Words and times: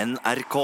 NRK. 0.00 0.56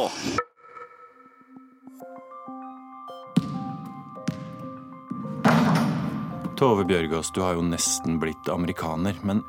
Tove 6.57 6.85
Bjørgaas, 6.89 7.29
du 7.37 7.43
har 7.45 7.59
jo 7.59 7.65
nesten 7.67 8.17
blitt 8.23 8.49
amerikaner, 8.49 9.17
men 9.29 9.43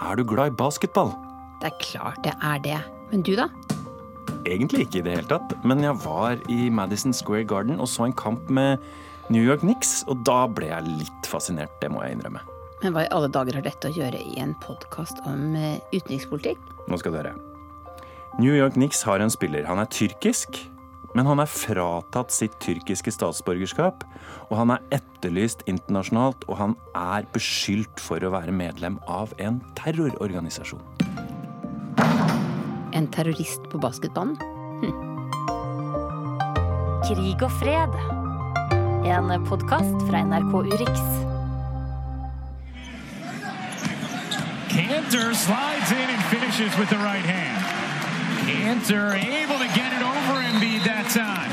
er 0.00 0.16
du 0.16 0.24
glad 0.24 0.54
i 0.54 0.56
basketball? 0.56 1.12
Det 1.60 1.68
er 1.68 1.76
klart 1.82 2.22
det 2.24 2.32
er 2.40 2.62
det. 2.64 2.78
Men 3.10 3.24
du, 3.26 3.34
da? 3.36 3.50
Egentlig 4.48 4.86
ikke 4.86 5.02
i 5.02 5.04
det 5.04 5.18
hele 5.18 5.28
tatt, 5.28 5.52
men 5.68 5.84
jeg 5.84 5.98
var 6.06 6.40
i 6.52 6.70
Madison 6.72 7.12
Square 7.16 7.44
Garden 7.50 7.82
og 7.82 7.90
så 7.92 8.06
en 8.06 8.16
kamp 8.16 8.48
med 8.48 8.80
New 9.28 9.42
York 9.42 9.60
Knicks, 9.66 9.98
og 10.08 10.22
da 10.24 10.46
ble 10.48 10.70
jeg 10.70 10.94
litt 11.02 11.28
fascinert, 11.28 11.74
det 11.82 11.90
må 11.92 12.00
jeg 12.06 12.16
innrømme. 12.16 12.40
Men 12.80 12.96
hva 12.96 13.04
i 13.04 13.12
alle 13.12 13.28
dager 13.32 13.58
har 13.58 13.68
dette 13.68 13.90
å 13.90 13.98
gjøre 13.98 14.22
i 14.22 14.40
en 14.40 14.56
podkast 14.64 15.20
om 15.28 15.52
eh, 15.58 15.76
utenrikspolitikk? 15.92 16.72
Nå 16.88 17.00
skal 17.02 17.12
du 17.12 17.20
høre. 17.20 17.34
New 18.38 18.52
York 18.52 18.74
Knicks 18.74 19.02
har 19.02 19.20
en 19.20 19.30
spiller. 19.32 19.64
Han 19.64 19.78
er 19.80 19.88
tyrkisk, 19.88 20.58
men 21.16 21.24
han 21.24 21.40
er 21.40 21.48
fratatt 21.48 22.34
sitt 22.34 22.52
tyrkiske 22.60 23.14
statsborgerskap. 23.14 24.02
Og 24.50 24.58
han 24.60 24.74
er 24.74 24.82
etterlyst 24.98 25.62
internasjonalt, 25.70 26.44
og 26.44 26.58
han 26.60 26.74
er 26.92 27.24
beskyldt 27.32 28.02
for 28.02 28.20
å 28.20 28.32
være 28.34 28.52
medlem 28.52 28.98
av 29.08 29.32
en 29.40 29.62
terrororganisasjon. 29.80 30.84
En 32.92 33.08
terrorist 33.12 33.64
på 33.72 33.80
basketbanen? 33.80 34.36
Krig 37.06 37.40
og 37.40 37.56
fred. 37.56 37.96
En 39.08 39.32
podkast 39.48 39.96
fra 40.10 40.20
NRK 40.28 40.52
Urix. 40.74 41.00
Cantor 44.68 45.32
slides 45.32 45.96
in 45.96 46.10
and 46.12 46.24
finishes 46.28 46.76
with 46.76 46.90
the 46.90 47.00
right 47.00 47.24
hand. 47.24 47.75
Cantor 48.46 49.12
able 49.14 49.58
to 49.58 49.66
get 49.74 49.90
it 49.92 50.02
over 50.06 50.38
Embiid 50.38 50.84
that 50.86 51.10
time. 51.10 51.50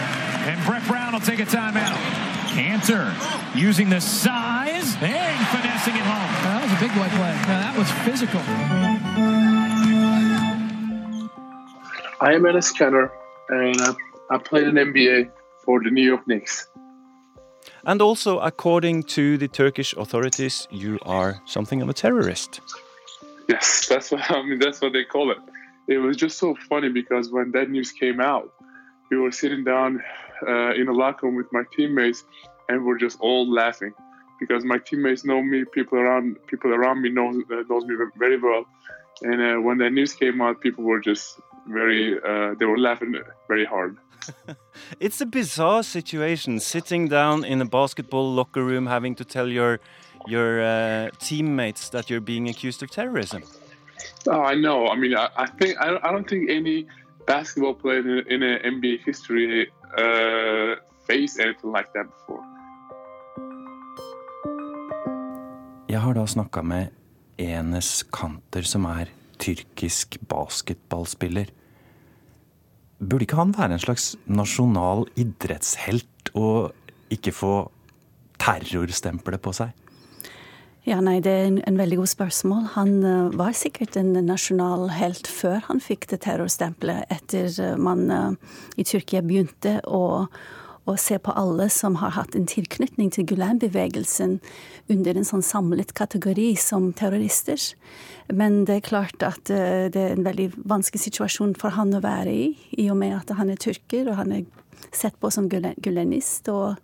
And 0.47 0.63
Brett 0.63 0.85
Brown 0.87 1.13
will 1.13 1.19
take 1.21 1.39
a 1.39 1.45
timeout. 1.45 1.97
Cantor 2.53 3.09
using 3.57 3.89
the 3.89 3.99
size 3.99 4.93
and 5.01 5.47
finessing 5.49 5.95
it 5.95 6.05
home. 6.05 6.29
That 6.45 6.61
was 6.61 6.71
a 6.71 6.79
big 6.79 6.93
boy 6.93 7.09
play. 7.17 7.33
Now, 7.49 7.65
that 7.65 7.75
was 7.75 7.89
physical. 8.05 8.41
I 12.21 12.33
am 12.33 12.43
Enes 12.43 12.71
Kanter, 12.77 13.09
and 13.49 13.81
I, 13.81 14.35
I 14.35 14.37
played 14.37 14.67
in 14.67 14.75
NBA 14.75 15.31
for 15.65 15.81
the 15.81 15.89
New 15.89 16.03
York 16.03 16.27
Knicks. 16.27 16.67
And 17.85 18.03
also, 18.03 18.37
according 18.37 19.03
to 19.17 19.39
the 19.39 19.47
Turkish 19.47 19.93
authorities, 19.93 20.67
you 20.69 20.99
are 21.01 21.41
something 21.45 21.81
of 21.81 21.89
a 21.89 21.93
terrorist. 21.93 22.61
Yes, 23.49 23.87
that's 23.87 24.11
what 24.11 24.21
I 24.29 24.43
mean. 24.43 24.59
That's 24.59 24.79
what 24.79 24.93
they 24.93 25.05
call 25.05 25.31
it. 25.31 25.39
It 25.87 25.97
was 25.97 26.15
just 26.17 26.37
so 26.37 26.55
funny 26.69 26.89
because 26.89 27.31
when 27.31 27.51
that 27.51 27.69
news 27.69 27.91
came 27.91 28.21
out, 28.21 28.51
we 29.09 29.17
were 29.17 29.31
sitting 29.31 29.63
down 29.63 30.01
uh, 30.47 30.73
in 30.73 30.87
a 30.87 30.93
locker 30.93 31.27
room 31.27 31.35
with 31.35 31.51
my 31.51 31.63
teammates, 31.75 32.23
and 32.69 32.85
we're 32.85 32.97
just 32.97 33.19
all 33.19 33.51
laughing 33.51 33.93
because 34.39 34.63
my 34.63 34.77
teammates 34.77 35.25
know 35.25 35.41
me, 35.41 35.65
people 35.65 35.97
around 35.97 36.37
people 36.47 36.73
around 36.73 37.01
me 37.01 37.09
knows 37.09 37.35
uh, 37.51 37.63
knows 37.69 37.85
me 37.85 37.95
very 38.17 38.39
well, 38.39 38.65
and 39.21 39.41
uh, 39.41 39.61
when 39.61 39.77
that 39.79 39.91
news 39.91 40.13
came 40.13 40.41
out, 40.41 40.61
people 40.61 40.83
were 40.83 40.99
just 40.99 41.39
very 41.67 42.17
uh, 42.17 42.55
they 42.59 42.65
were 42.65 42.77
laughing 42.77 43.15
very 43.47 43.65
hard. 43.65 43.97
It's 44.99 45.21
a 45.21 45.25
bizarre 45.25 45.83
situation 45.83 46.59
sitting 46.59 47.07
down 47.09 47.43
in 47.43 47.61
a 47.61 47.65
basketball 47.65 48.33
locker 48.33 48.63
room 48.63 48.87
having 48.87 49.15
to 49.15 49.25
tell 49.25 49.47
your 49.47 49.79
your 50.27 50.61
uh, 50.61 51.09
teammates 51.19 51.89
that 51.89 52.09
you're 52.09 52.21
being 52.21 52.47
accused 52.47 52.81
of 52.83 52.89
terrorism. 52.89 53.43
Oh, 54.27 54.41
I 54.41 54.55
know. 54.55 54.87
I 54.87 54.95
mean, 54.95 55.13
I, 55.15 55.27
I 55.35 55.47
think 55.59 55.77
I, 55.79 55.97
I 56.01 56.11
don't 56.11 56.27
think 56.27 56.49
any 56.49 56.87
basketball 57.27 57.73
player 57.73 57.99
in, 58.27 58.43
in 58.43 58.79
NBA 58.79 59.05
history 59.05 59.67
uh, 59.97 60.75
faced 61.07 61.39
anything 61.39 61.71
like 61.71 61.89
that 61.93 62.07
before. 62.07 62.43
Jeg 65.89 66.01
har 66.01 66.15
da 66.17 66.23
snakka 66.25 66.63
med 66.65 66.89
Enes 67.37 68.03
Kanter, 68.09 68.65
som 68.65 68.87
er 68.89 69.11
tyrkisk 69.37 70.17
basketballspiller. 70.29 71.51
Burde 72.97 73.27
ikke 73.27 73.37
han 73.37 73.53
være 73.53 73.75
en 73.75 73.83
slags 73.83 74.13
nasjonal 74.25 75.05
idrettshelt 75.19 76.31
og 76.33 76.73
ikke 77.13 77.33
få 77.35 77.53
terrorstempelet 78.41 79.43
på 79.43 79.53
seg? 79.53 79.82
Ja, 80.83 80.97
nei, 80.99 81.21
Det 81.23 81.31
er 81.31 81.45
en, 81.47 81.61
en 81.63 81.77
veldig 81.79 82.01
god 82.01 82.09
spørsmål. 82.11 82.63
Han 82.73 82.97
uh, 83.07 83.31
var 83.39 83.53
sikkert 83.55 83.95
en 83.95 84.11
nasjonal 84.27 84.89
helt 84.91 85.29
før 85.31 85.61
han 85.69 85.79
fikk 85.79 86.09
det 86.11 86.25
terrorstempelet, 86.25 87.05
etter 87.07 87.47
uh, 87.63 87.77
man 87.79 88.11
uh, 88.11 88.57
i 88.75 88.83
Tyrkia 88.83 89.21
begynte 89.23 89.77
å, 89.87 90.27
å, 90.83 90.97
se 90.99 91.21
på 91.23 91.37
alle 91.39 91.69
som 91.71 91.95
har 92.03 92.17
hatt 92.17 92.35
en 92.35 92.49
tilknytning 92.51 93.13
til 93.15 93.29
Gulen-bevegelsen 93.31 94.41
under 94.91 95.15
en 95.15 95.29
sånn 95.31 95.47
samlet 95.53 95.95
kategori 95.95 96.51
som 96.59 96.91
terrorister. 96.91 97.63
Men 98.27 98.65
det 98.67 98.81
er 98.81 98.87
klart 98.91 99.23
at 99.23 99.47
det 99.47 99.95
er 99.95 100.17
en 100.17 100.27
veldig 100.27 100.51
vanskelig 100.67 101.05
situasjon 101.07 101.55
for 101.63 101.79
han 101.79 101.95
å 101.95 102.03
være 102.03 102.35
i, 102.35 102.45
i 102.75 102.91
og 102.91 102.99
med 102.99 103.15
at 103.21 103.31
han 103.39 103.55
er 103.55 103.59
tyrker 103.71 104.11
og 104.11 104.19
han 104.19 104.35
er 104.35 104.47
sett 104.91 105.15
på 105.23 105.31
som 105.31 105.47
gulenist 105.47 106.51
og 106.51 106.75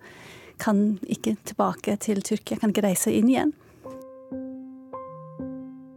kan 0.59 1.01
ikke 1.07 1.35
tilbake 1.47 1.99
til 2.03 2.23
Tyrkia, 2.23 2.59
kan 2.59 2.71
ikke 2.71 2.87
reise 2.87 3.11
inn 3.15 3.27
igjen. 3.31 3.59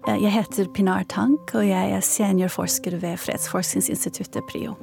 Jeg 0.03 0.33
heter 0.35 0.67
Pinar 0.75 1.05
Tank, 1.07 1.53
og 1.55 1.63
jeg 1.63 1.93
er 1.95 2.01
seniorforsker 2.03 2.97
ved 2.99 3.21
Fredsforskningsinstituttet 3.23 4.43
PRIO. 4.51 4.75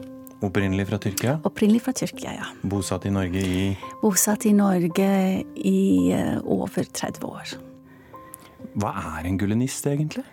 Opprinnelig 0.42 0.86
fra 0.88 0.98
Tyrkia? 0.98 1.34
Opprinnelig 1.44 1.82
fra 1.84 1.92
Tyrkia, 1.92 2.38
ja. 2.38 2.46
Bosatt 2.64 3.04
i 3.06 3.12
Norge 3.12 3.42
i 3.44 3.66
Bosatt 4.00 4.46
i 4.48 4.54
Norge 4.56 5.10
i 5.60 5.82
uh, 6.16 6.38
over 6.48 6.88
30 6.88 7.28
år. 7.28 7.52
Hva 8.80 8.94
er 9.18 9.28
en 9.28 9.40
gulenist, 9.42 9.90
egentlig? 9.92 10.24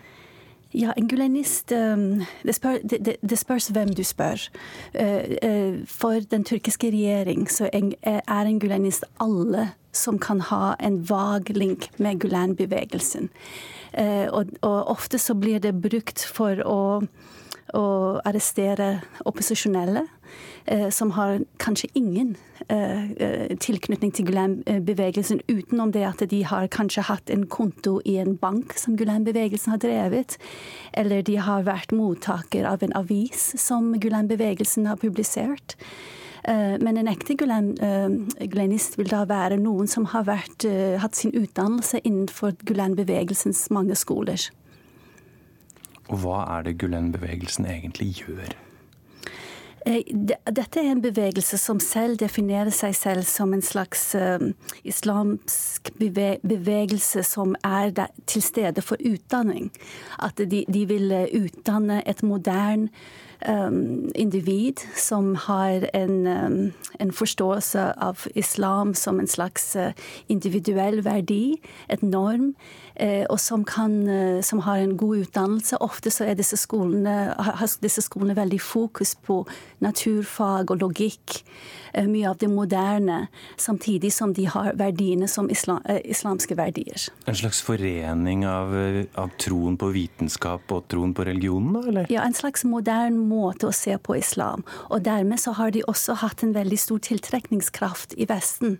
Ja, 0.70 0.94
en 0.94 1.08
gulenist 1.10 1.74
um, 1.74 2.22
det, 2.46 2.54
spør, 2.54 2.78
det, 2.86 3.16
det, 3.18 3.38
spørs 3.38 3.66
hvem 3.74 3.90
du 3.90 4.04
spør. 4.06 4.38
For 5.90 6.22
den 6.30 6.44
tyrkiske 6.46 6.92
regjering 6.94 7.48
så 7.50 7.70
er 7.72 8.46
en 8.46 8.60
gulenist 8.62 9.06
alle 9.18 9.72
som 9.96 10.18
kan 10.18 10.44
ha 10.50 10.76
en 10.78 11.00
vag 11.08 11.50
link 11.56 11.90
med 11.96 12.20
Gulen-bevegelsen. 12.20 13.30
Eh, 13.96 14.28
og, 14.28 14.52
og, 14.60 14.78
ofte 14.92 15.18
så 15.18 15.34
blir 15.38 15.62
det 15.64 15.76
brukt 15.80 16.20
for 16.36 16.60
å, 16.68 16.80
å 17.76 17.86
arrestere 18.28 18.98
opposisjonelle. 19.24 20.04
Eh, 20.66 20.88
som 20.90 21.12
har 21.14 21.44
kanskje 21.62 21.88
ingen 21.94 22.32
eh, 22.68 23.54
tilknytning 23.62 24.10
til 24.12 24.26
Gulen-bevegelsen, 24.26 25.44
utenom 25.46 25.92
det 25.94 26.02
at 26.08 26.24
de 26.30 26.40
har 26.42 26.66
kanskje 26.74 27.04
hatt 27.06 27.30
en 27.30 27.46
konto 27.46 28.00
i 28.04 28.16
en 28.18 28.34
bank 28.40 28.74
som 28.74 28.96
Gulen-bevegelsen 28.98 29.76
har 29.76 29.82
drevet, 29.84 30.34
eller 30.92 31.22
de 31.22 31.38
har 31.38 31.68
vært 31.68 31.94
mottaker 31.94 32.66
av 32.66 32.82
en 32.82 32.96
avis 32.98 33.52
som 33.62 33.94
Gulen-bevegelsen 34.02 34.90
har 34.90 34.98
publisert. 34.98 35.78
Men 36.46 37.00
en 37.00 37.08
ekte 37.10 37.34
gulenist 37.34 38.94
vil 39.00 39.08
da 39.10 39.24
være 39.26 39.56
noen 39.58 39.88
som 39.90 40.04
har 40.12 40.28
vært, 40.28 40.62
hatt 41.02 41.18
sin 41.18 41.34
utdannelse 41.34 41.98
innenfor 42.04 42.54
Gulen-bevegelsens 42.68 43.64
mange 43.74 43.96
skoler. 43.98 44.38
Og 46.06 46.22
hva 46.22 46.44
er 46.54 46.68
det 46.68 46.76
Gulen-bevegelsen 46.78 47.66
egentlig 47.66 48.12
gjør? 48.20 48.54
Dette 49.86 50.80
er 50.82 50.88
en 50.90 51.02
bevegelse 51.02 51.58
som 51.62 51.78
selv 51.82 52.18
definerer 52.18 52.74
seg 52.74 52.94
selv 52.98 53.26
som 53.26 53.52
en 53.54 53.62
slags 53.62 54.08
islamsk 54.82 55.92
bevegelse 55.98 57.22
som 57.26 57.54
er 57.62 57.92
til 58.26 58.42
stede 58.42 58.82
for 58.82 58.98
utdanning. 58.98 59.70
At 60.18 60.42
de, 60.42 60.64
de 60.66 60.82
vil 60.90 61.14
utdanne 61.38 62.00
et 62.02 62.22
moderne 62.26 62.90
individ 64.14 64.80
som 64.96 65.34
har 65.36 65.84
en, 65.94 66.26
um, 66.26 66.72
en, 67.00 67.12
forståelse 67.12 67.92
av 68.00 68.26
islam 68.34 68.94
som 68.94 69.20
en 69.20 69.28
slags 69.28 69.76
uh, 69.76 69.92
individuell 70.28 71.04
verdi, 71.04 71.60
et 71.88 72.02
norm, 72.02 72.54
uh, 73.00 73.24
og 73.30 73.40
som, 73.40 73.64
kan, 73.64 74.08
uh, 74.08 74.42
som, 74.42 74.64
har 74.64 74.76
en 74.80 74.96
god 74.96 75.26
utdannelse. 75.26 75.80
Ofte 75.80 76.10
så 76.10 76.24
er 76.24 76.34
disse 76.34 76.56
skolene, 76.56 77.34
har 77.36 77.76
disse 77.82 78.02
skolene 78.02 78.36
veldig 78.36 78.60
fokus 78.60 79.14
på 79.14 79.42
naturfag 79.84 80.70
og 80.70 80.80
logikk. 80.80 81.42
Mye 81.96 82.28
av 82.28 82.36
det 82.36 82.48
moderne, 82.52 83.26
samtidig 83.56 84.12
som 84.12 84.34
de 84.36 84.44
har 84.52 84.74
verdiene 84.76 85.28
som 85.28 85.48
islam, 85.50 85.80
islamske 86.04 86.56
verdier. 86.58 87.06
En 87.24 87.38
slags 87.38 87.62
forening 87.64 88.44
av, 88.48 88.74
av 89.16 89.32
troen 89.40 89.78
på 89.80 89.88
vitenskap 89.94 90.72
og 90.72 90.84
troen 90.92 91.14
på 91.16 91.24
religionen, 91.28 91.72
da? 91.78 91.84
Eller? 91.88 92.10
Ja, 92.12 92.26
en 92.26 92.36
slags 92.36 92.66
moderne 92.68 93.16
måte 93.16 93.70
å 93.70 93.74
se 93.74 93.96
på 93.96 94.18
islam. 94.18 94.64
Og 94.90 95.06
dermed 95.06 95.40
så 95.40 95.56
har 95.56 95.72
de 95.72 95.84
også 95.88 96.18
hatt 96.20 96.44
en 96.44 96.52
veldig 96.56 96.78
stor 96.80 97.00
tiltrekningskraft 97.08 98.16
i 98.20 98.28
Vesten. 98.28 98.76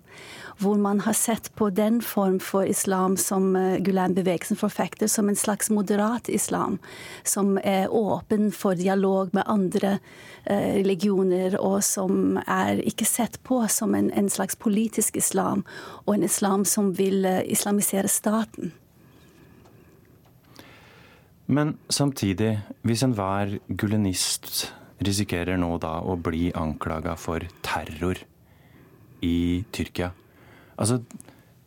Hvor 0.58 0.78
man 0.80 1.00
har 1.04 1.12
sett 1.12 1.50
på 1.54 1.68
den 1.70 1.98
form 2.02 2.38
for 2.40 2.64
islam 2.64 3.16
som 3.20 3.50
Gulen-bevegelsen 3.84 4.56
forfekter 4.56 5.06
som 5.06 5.28
en 5.28 5.36
slags 5.36 5.68
moderat 5.70 6.30
islam, 6.32 6.78
som 7.24 7.58
er 7.58 7.92
åpen 7.92 8.48
for 8.52 8.74
dialog 8.74 9.34
med 9.36 9.44
andre 9.46 9.98
eh, 10.44 10.78
religioner, 10.78 11.58
og 11.60 11.84
som 11.84 12.40
er 12.46 12.80
ikke 12.88 13.04
sett 13.04 13.36
på 13.44 13.60
som 13.68 13.94
en, 13.94 14.08
en 14.16 14.32
slags 14.32 14.56
politisk 14.56 15.20
islam, 15.20 15.66
og 16.06 16.14
en 16.14 16.24
islam 16.24 16.64
som 16.64 16.94
vil 16.96 17.28
eh, 17.28 17.42
islamisere 17.52 18.08
staten. 18.08 18.72
Men 21.46 21.76
samtidig, 21.88 22.58
hvis 22.82 23.04
enhver 23.06 23.58
gulenist 23.68 24.72
risikerer 25.04 25.58
nå 25.60 25.76
da 25.78 25.98
å 26.02 26.16
bli 26.18 26.48
anklaga 26.56 27.14
for 27.20 27.44
terror 27.62 28.18
i 29.22 29.64
Tyrkia 29.70 30.10
Altså, 30.76 31.00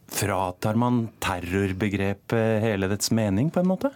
fratar 0.10 0.78
man 0.80 1.08
terrorbegrepet 1.22 2.62
hele 2.64 2.90
dets 2.92 3.12
mening, 3.16 3.52
på 3.54 3.62
en 3.62 3.70
måte? 3.70 3.92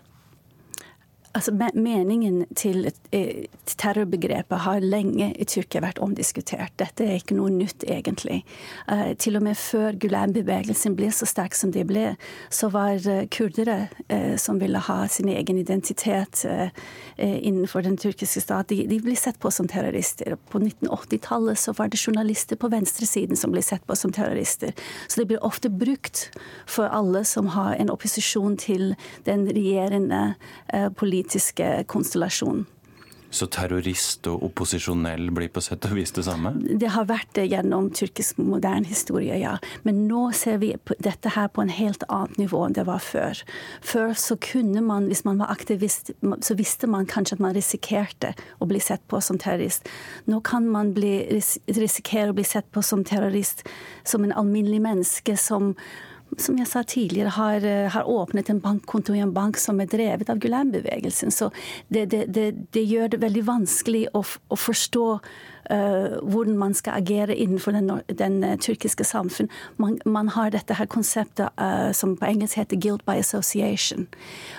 Altså, 1.34 1.52
Meningen 1.74 2.44
til 2.54 2.86
eh, 3.12 3.46
terrorbegrepet 3.66 4.60
har 4.68 4.84
lenge 4.86 5.32
i 5.34 5.46
Tyrkia 5.50 5.82
vært 5.82 5.98
omdiskutert. 6.04 6.76
Dette 6.78 7.08
er 7.08 7.18
ikke 7.18 7.38
noe 7.40 7.50
nytt, 7.50 7.82
egentlig. 7.90 8.44
Uh, 8.86 9.16
til 9.18 9.40
og 9.40 9.46
med 9.48 9.58
før 9.58 9.98
Gulen-bevegelsen 9.98 10.94
ble 10.98 11.10
så 11.10 11.26
sterk 11.26 11.58
som 11.58 11.72
de 11.74 11.82
ble, 11.90 12.04
så 12.54 12.70
var 12.74 13.02
uh, 13.10 13.24
kurdere 13.34 13.88
uh, 14.14 14.36
som 14.38 14.60
ville 14.62 14.78
ha 14.78 15.00
sin 15.10 15.32
egen 15.34 15.58
identitet 15.58 16.44
innenfor 17.18 17.84
den 17.86 17.96
tyrkiske 18.00 18.42
stat, 18.42 18.72
de, 18.72 18.84
de, 18.90 18.98
ble 19.04 19.14
sett 19.18 19.38
på 19.42 19.52
som 19.54 19.68
terrorister. 19.70 20.34
På 20.50 20.60
1980-tallet 20.62 21.60
så 21.62 21.74
var 21.78 21.92
det 21.94 22.02
journalister 22.02 22.58
på 22.60 22.70
venstresiden 22.74 23.38
som 23.38 23.54
ble 23.54 23.62
sett 23.66 23.86
på 23.90 23.96
som 23.98 24.14
terrorister. 24.14 24.74
Så 25.08 25.22
det 25.22 25.28
blir 25.30 25.46
ofte 25.46 25.70
brukt 25.70 26.26
for 26.66 26.90
alle 26.90 27.22
som 27.30 27.52
har 27.54 27.78
en 27.78 27.94
opposisjon 27.94 28.58
til 28.62 28.96
den 29.30 29.46
regjerende 29.54 30.24
politiske 30.98 31.23
politiske 31.24 31.84
konstellasjon. 31.88 32.66
Så 33.34 33.48
terrorist 33.50 34.28
og 34.30 34.44
opposisjonell 34.46 35.32
blir 35.34 35.50
på 35.50 35.62
sett 35.62 35.88
og 35.88 35.96
vis 35.98 36.12
det 36.14 36.28
samme? 36.28 36.52
Det 36.54 36.92
har 36.94 37.08
vært 37.10 37.32
det 37.34 37.48
gjennom 37.50 37.88
tyrkisk 37.90 38.38
moderne 38.38 38.86
historie, 38.86 39.40
ja. 39.42 39.56
Men 39.82 40.04
nå 40.06 40.28
ser 40.38 40.60
vi 40.62 40.70
dette 41.02 41.32
her 41.34 41.50
på 41.50 41.64
en 41.64 41.74
helt 41.74 42.06
annet 42.14 42.38
nivå 42.38 42.62
enn 42.68 42.78
det 42.78 42.86
var 42.86 43.02
før. 43.02 43.42
Før 43.82 44.14
så 44.14 44.38
kunne 44.38 44.86
man, 44.86 45.10
hvis 45.10 45.26
man 45.26 45.42
var 45.42 45.50
aktivist, 45.50 46.14
så 46.22 46.54
visste 46.54 46.86
man 46.86 47.10
kanskje 47.10 47.40
at 47.40 47.44
man 47.48 47.58
risikerte 47.58 48.36
å 48.62 48.70
bli 48.70 48.78
sett 48.78 49.02
på 49.10 49.18
som 49.18 49.42
terrorist. 49.42 49.90
Nå 50.30 50.44
kan 50.46 50.70
man 50.70 50.94
bli, 50.94 51.16
risikere 51.74 52.30
å 52.30 52.38
bli 52.38 52.46
sett 52.46 52.70
på 52.70 52.86
som 52.86 53.02
terrorist 53.02 53.66
som 54.06 54.22
en 54.22 54.38
alminnelig 54.44 54.84
menneske 54.86 55.40
som 55.42 55.74
som 56.42 56.58
jeg 56.58 56.68
sa 56.70 56.84
tidligere, 56.84 57.34
har, 57.36 57.66
eh, 57.66 57.90
har, 57.92 58.10
åpnet 58.10 58.50
en 58.50 58.62
bankkonto 58.64 59.14
i 59.14 59.20
en 59.20 59.34
bank 59.34 59.58
som 59.58 59.82
er 59.82 59.90
drevet 59.92 60.30
av 60.30 60.40
Gulen-bevegelsen. 60.40 61.32
Så 61.32 61.52
det, 61.90 62.10
det, 62.12 62.26
det, 62.34 62.52
det, 62.74 62.84
gjør 62.84 63.14
det 63.14 63.22
veldig 63.22 63.46
vanskelig 63.48 64.08
å, 64.14 64.24
å 64.24 64.56
forstå 64.60 65.08
hvordan 65.70 66.58
man 66.58 66.74
skal 66.74 67.00
agere 67.00 67.36
innenfor 67.36 67.72
den, 67.72 67.90
den 68.20 68.44
uh, 68.44 68.56
tyrkiske 68.60 69.04
samfunn. 69.04 69.50
Man, 69.78 70.00
man, 70.06 70.28
har 70.36 70.50
dette 70.52 70.76
her 70.76 70.86
konseptet 70.86 71.50
uh, 71.62 71.92
som 71.96 72.18
på 72.18 72.26
engelsk 72.26 72.58
heter 72.60 72.78
'guilt 72.78 73.06
by 73.06 73.20
association'. 73.22 74.08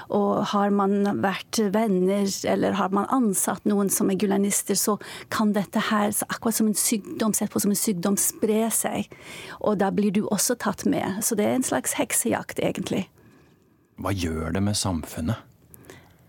Og 0.09 0.47
har 0.55 0.71
man 0.71 1.23
vært 1.23 1.61
venner, 1.75 2.25
eller 2.49 2.73
har 2.73 2.89
man 2.89 3.09
ansatt 3.11 3.65
noen 3.65 3.91
som 3.91 4.11
er 4.11 4.19
gulanister, 4.21 4.75
så 4.75 4.97
kan 5.31 5.53
dette 5.53 5.81
her, 5.91 6.13
akkurat 6.29 6.55
som 6.55 6.67
en 6.67 6.79
sykdom, 6.79 7.35
sett 7.35 7.51
på 7.51 7.61
som 7.61 7.71
en 7.71 7.77
sykdom, 7.77 8.17
spre 8.17 8.71
seg. 8.71 9.11
Og 9.61 9.79
da 9.79 9.91
blir 9.91 10.13
du 10.13 10.27
også 10.27 10.55
tatt 10.55 10.87
med. 10.87 11.23
Så 11.23 11.35
det 11.35 11.45
er 11.45 11.59
en 11.59 11.67
slags 11.67 11.99
heksejakt, 11.99 12.59
egentlig. 12.59 13.09
Hva 14.01 14.11
gjør 14.11 14.55
det 14.55 14.63
med 14.63 14.77
samfunnet? 14.77 15.37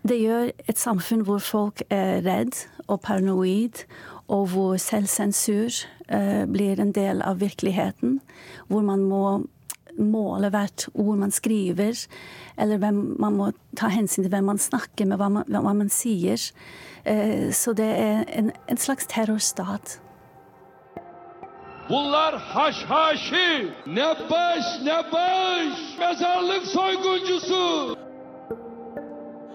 Det 0.06 0.20
gjør 0.20 0.52
et 0.70 0.78
samfunn 0.78 1.24
hvor 1.26 1.40
folk 1.42 1.82
er 1.90 2.20
redd 2.22 2.54
og 2.86 3.00
paranoid, 3.02 3.82
og 4.28 4.48
hvor 4.52 4.78
selvsensur 4.80 5.84
eh, 6.08 6.44
blir 6.50 6.80
en 6.80 6.92
del 6.92 7.22
av 7.22 7.40
virkeligheten. 7.40 8.20
Hvor 8.68 8.82
man 8.86 9.04
må 9.06 9.26
måle 9.96 10.50
hvert 10.52 10.88
ord 10.94 11.16
man 11.16 11.32
skriver, 11.32 12.06
eller 12.58 12.80
hvem, 12.82 12.98
man 13.20 13.36
må 13.36 13.50
ta 13.76 13.88
hensyn 13.92 14.24
til 14.24 14.32
hvem 14.32 14.50
man 14.52 14.60
snakker 14.60 15.08
med, 15.08 15.18
hva 15.20 15.30
man, 15.38 15.46
hva 15.48 15.72
man 15.72 15.92
sier. 15.92 16.40
Eh, 17.04 17.52
så 17.52 17.72
det 17.76 17.88
er 17.88 18.26
en, 18.28 18.50
en 18.68 18.76
slags 18.80 19.06
terrorstat. 19.06 20.00
Bunlar 21.88 22.34
haşhaşi, 22.38 23.70
ne 23.86 24.08
baş 24.30 24.64
ne 24.82 24.98
baş, 25.12 25.98
mezarlık 25.98 26.66
soyguncusu. 26.66 27.96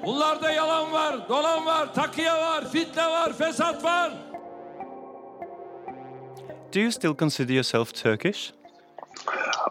Bunlarda 0.05 0.51
yalan 0.51 0.91
var, 0.91 1.29
dolan 1.29 1.65
var, 1.65 1.93
takıya 1.93 2.41
var, 2.41 2.71
fitne 2.71 3.07
var, 3.07 3.33
fesat 3.33 3.83
var. 3.83 4.30
Do 6.71 6.79
you 6.79 6.91
still 6.91 7.13
consider 7.13 7.51
yourself 7.51 7.91
Turkish? 7.91 8.53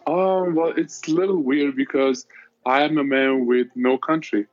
Um, 0.07 0.55
well, 0.55 0.75
it's 0.77 1.09
a 1.09 1.11
little 1.11 1.43
weird 1.43 1.75
because 1.75 2.27
I 2.67 2.83
am 2.83 2.99
a 2.99 3.05
man 3.05 3.47
with 3.47 3.69
no 3.75 3.97
country, 3.97 4.47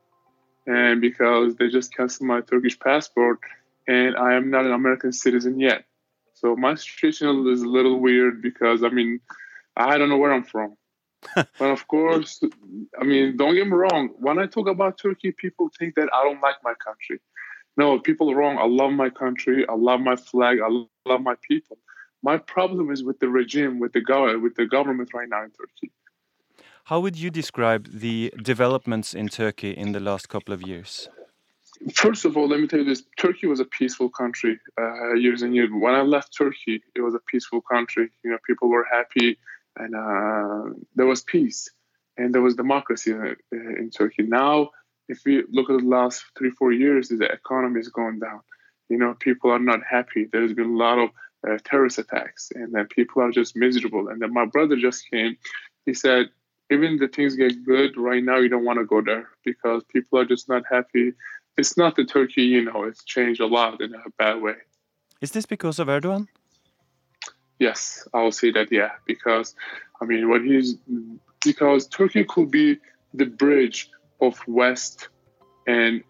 and 0.66 0.98
because 0.98 1.56
they 1.56 1.68
just 1.68 1.94
canceled 1.94 2.26
my 2.26 2.40
Turkish 2.40 2.80
passport, 2.80 3.40
and 3.86 4.16
I 4.16 4.32
am 4.32 4.50
not 4.50 4.64
an 4.64 4.72
American 4.72 5.12
citizen 5.12 5.60
yet. 5.60 5.84
So 6.32 6.56
my 6.56 6.74
situation 6.74 7.46
is 7.48 7.60
a 7.60 7.68
little 7.68 8.00
weird 8.00 8.40
because 8.40 8.82
I 8.82 8.88
mean, 8.88 9.20
I 9.76 9.98
don't 9.98 10.08
know 10.08 10.16
where 10.16 10.32
I'm 10.32 10.44
from. 10.44 10.74
but 11.34 11.70
of 11.70 11.86
course, 11.86 12.40
I 12.98 13.04
mean, 13.04 13.36
don't 13.36 13.56
get 13.56 13.66
me 13.66 13.74
wrong. 13.74 14.08
When 14.18 14.38
I 14.38 14.46
talk 14.46 14.68
about 14.68 14.96
Turkey, 14.96 15.32
people 15.32 15.68
think 15.78 15.96
that 15.96 16.08
I 16.14 16.24
don't 16.24 16.40
like 16.40 16.56
my 16.64 16.74
country. 16.82 17.20
No, 17.76 17.98
people 17.98 18.30
are 18.30 18.36
wrong. 18.36 18.56
I 18.56 18.66
love 18.66 18.92
my 18.92 19.10
country. 19.10 19.66
I 19.68 19.74
love 19.74 20.00
my 20.00 20.16
flag. 20.16 20.60
I 20.64 20.68
love 21.06 21.20
my 21.20 21.34
people. 21.46 21.76
My 22.22 22.38
problem 22.38 22.90
is 22.90 23.02
with 23.02 23.18
the 23.20 23.28
regime, 23.28 23.78
with 23.78 23.92
the 23.92 24.00
government, 24.00 24.42
with 24.42 24.56
the 24.56 24.66
government 24.66 25.10
right 25.14 25.28
now 25.28 25.44
in 25.44 25.50
Turkey. 25.50 25.92
How 26.84 27.00
would 27.00 27.16
you 27.16 27.30
describe 27.30 27.86
the 27.92 28.32
developments 28.42 29.14
in 29.14 29.28
Turkey 29.28 29.72
in 29.72 29.92
the 29.92 30.00
last 30.00 30.28
couple 30.28 30.54
of 30.54 30.62
years? 30.62 31.08
First 31.94 32.24
of 32.24 32.36
all, 32.36 32.48
let 32.48 32.60
me 32.60 32.66
tell 32.66 32.80
you 32.80 32.84
this: 32.84 33.04
Turkey 33.18 33.46
was 33.46 33.60
a 33.60 33.64
peaceful 33.64 34.08
country 34.08 34.58
uh, 34.80 35.12
years 35.14 35.42
and 35.42 35.54
years. 35.54 35.70
When 35.70 35.94
I 35.94 36.02
left 36.02 36.36
Turkey, 36.36 36.82
it 36.96 37.00
was 37.00 37.14
a 37.14 37.20
peaceful 37.30 37.60
country. 37.60 38.10
You 38.24 38.30
know, 38.30 38.38
people 38.46 38.68
were 38.68 38.86
happy, 38.90 39.38
and 39.76 39.94
uh, 39.94 40.74
there 40.96 41.06
was 41.06 41.22
peace, 41.22 41.68
and 42.16 42.34
there 42.34 42.42
was 42.42 42.56
democracy 42.56 43.12
in, 43.12 43.36
in 43.52 43.90
Turkey. 43.90 44.24
Now, 44.24 44.70
if 45.08 45.20
we 45.24 45.44
look 45.50 45.70
at 45.70 45.78
the 45.78 45.86
last 45.86 46.24
three, 46.36 46.50
four 46.50 46.72
years, 46.72 47.08
the 47.08 47.30
economy 47.30 47.80
is 47.80 47.88
going 47.88 48.18
down. 48.18 48.40
You 48.88 48.98
know, 48.98 49.14
people 49.14 49.50
are 49.50 49.58
not 49.58 49.80
happy. 49.88 50.26
There's 50.32 50.54
been 50.54 50.70
a 50.74 50.76
lot 50.76 50.98
of 50.98 51.10
uh, 51.46 51.58
terrorist 51.64 51.98
attacks, 51.98 52.50
and 52.54 52.72
then 52.72 52.86
people 52.86 53.22
are 53.22 53.30
just 53.30 53.56
miserable. 53.56 54.08
And 54.08 54.20
then 54.20 54.32
my 54.32 54.46
brother 54.46 54.76
just 54.76 55.10
came. 55.10 55.36
He 55.86 55.94
said, 55.94 56.30
even 56.70 56.98
the 56.98 57.08
things 57.08 57.36
get 57.36 57.64
good 57.64 57.96
right 57.96 58.22
now, 58.22 58.36
you 58.36 58.48
don't 58.48 58.64
want 58.64 58.78
to 58.78 58.84
go 58.84 59.00
there 59.00 59.28
because 59.44 59.82
people 59.84 60.18
are 60.18 60.24
just 60.24 60.48
not 60.48 60.64
happy. 60.70 61.12
It's 61.56 61.76
not 61.76 61.96
the 61.96 62.04
Turkey, 62.04 62.42
you 62.42 62.64
know, 62.64 62.84
it's 62.84 63.04
changed 63.04 63.40
a 63.40 63.46
lot 63.46 63.80
in 63.80 63.94
a 63.94 64.10
bad 64.18 64.40
way. 64.42 64.54
Is 65.20 65.32
this 65.32 65.46
because 65.46 65.78
of 65.78 65.88
Erdogan? 65.88 66.28
Yes, 67.58 68.06
I 68.14 68.22
will 68.22 68.32
say 68.32 68.52
that, 68.52 68.70
yeah, 68.70 68.90
because 69.06 69.54
I 70.00 70.04
mean, 70.04 70.28
what 70.28 70.42
he's 70.44 70.76
because 71.44 71.88
Turkey 71.88 72.24
could 72.24 72.50
be 72.50 72.78
the 73.14 73.26
bridge 73.26 73.90
of 74.20 74.40
West 74.46 75.08
and 75.66 76.04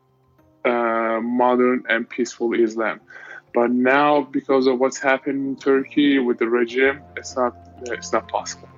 uh, 0.64 1.20
modern 1.22 1.84
and 1.88 2.08
peaceful 2.08 2.52
Islam. 2.52 3.00
But 3.54 3.70
now, 3.70 4.26
because 4.32 4.70
of 4.70 4.78
what's 4.78 4.98
happened 5.02 5.46
in 5.46 5.56
Turkey 5.56 6.18
with 6.18 6.38
the 6.38 6.48
regime, 6.48 7.00
it's 7.16 7.36
not 7.36 7.54
it's 7.82 8.12
not 8.12 8.28
possible. 8.28 8.68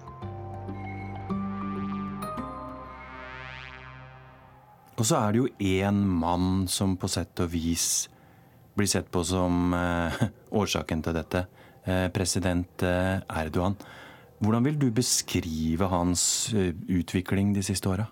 Og 5.00 5.06
så 5.06 5.16
er 5.16 5.32
det 5.32 5.38
jo 5.38 5.48
én 5.60 6.04
mann 6.04 6.68
som 6.68 6.96
på 6.96 7.08
sett 7.08 7.40
og 7.40 7.48
vis 7.54 8.10
blir 8.76 8.86
sett 8.86 9.08
på 9.10 9.22
som 9.24 9.72
eh, 9.74 10.22
årsaken 10.60 11.02
til 11.02 11.16
dette. 11.16 11.46
Eh, 11.84 12.08
president 12.12 12.82
eh, 12.82 13.16
Erdogan. 13.40 13.78
Hvordan 14.40 14.64
vil 14.64 14.80
du 14.80 14.90
beskrive 14.92 15.88
hans 15.88 16.52
eh, 16.54 16.74
utvikling 16.88 17.54
de 17.56 17.62
siste 17.64 17.88
åra? 17.88 18.06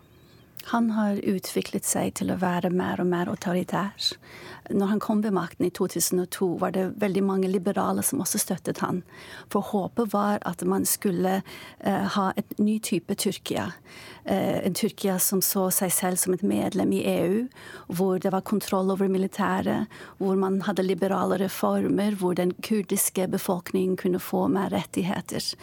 Han 0.67 0.91
har 0.91 1.21
utviklet 1.25 1.87
seg 1.87 2.15
til 2.19 2.33
å 2.33 2.39
være 2.41 2.71
mer 2.75 3.01
og 3.01 3.09
mer 3.09 3.31
autoritær. 3.31 3.95
Når 4.69 4.91
han 4.91 5.01
kom 5.01 5.23
ved 5.25 5.33
makten 5.33 5.65
i 5.65 5.71
2002, 5.73 6.49
var 6.61 6.75
det 6.75 6.91
veldig 7.01 7.23
mange 7.25 7.49
liberale 7.49 8.03
som 8.05 8.21
også 8.21 8.41
støttet 8.43 8.83
han. 8.85 9.01
For 9.53 9.65
håpet 9.65 10.13
var 10.13 10.43
at 10.49 10.65
man 10.69 10.85
skulle 10.85 11.39
uh, 11.41 12.07
ha 12.17 12.27
et 12.37 12.59
ny 12.61 12.77
type 12.85 13.17
Tyrkia. 13.17 13.71
Uh, 14.29 14.59
en 14.67 14.77
Tyrkia 14.77 15.17
som 15.23 15.41
så 15.45 15.69
seg 15.73 15.95
selv 15.95 16.21
som 16.21 16.37
et 16.37 16.45
medlem 16.45 16.93
i 16.99 17.05
EU, 17.15 17.47
hvor 17.89 18.21
det 18.21 18.35
var 18.35 18.45
kontroll 18.45 18.93
over 18.93 19.09
militæret, 19.09 19.89
hvor 20.19 20.37
man 20.37 20.61
hadde 20.69 20.85
liberale 20.85 21.41
reformer, 21.41 22.19
hvor 22.19 22.37
den 22.37 22.53
kurdiske 22.61 23.29
befolkningen 23.33 23.97
kunne 23.97 24.21
få 24.21 24.49
mer 24.53 24.75
rettigheter. 24.75 25.55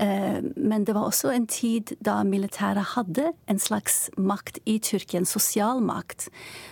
Eh, 0.00 0.40
men 0.56 0.84
det 0.84 0.94
var 0.96 1.10
også 1.10 1.32
en 1.34 1.46
tid 1.50 1.92
da 2.00 2.22
militæret 2.24 2.94
hadde 2.94 3.32
en 3.50 3.58
slags 3.60 4.08
makt 4.16 4.58
i 4.64 4.78
Tyrkia, 4.80 5.20
en 5.20 5.28
sosial 5.28 5.82
makt, 5.84 6.30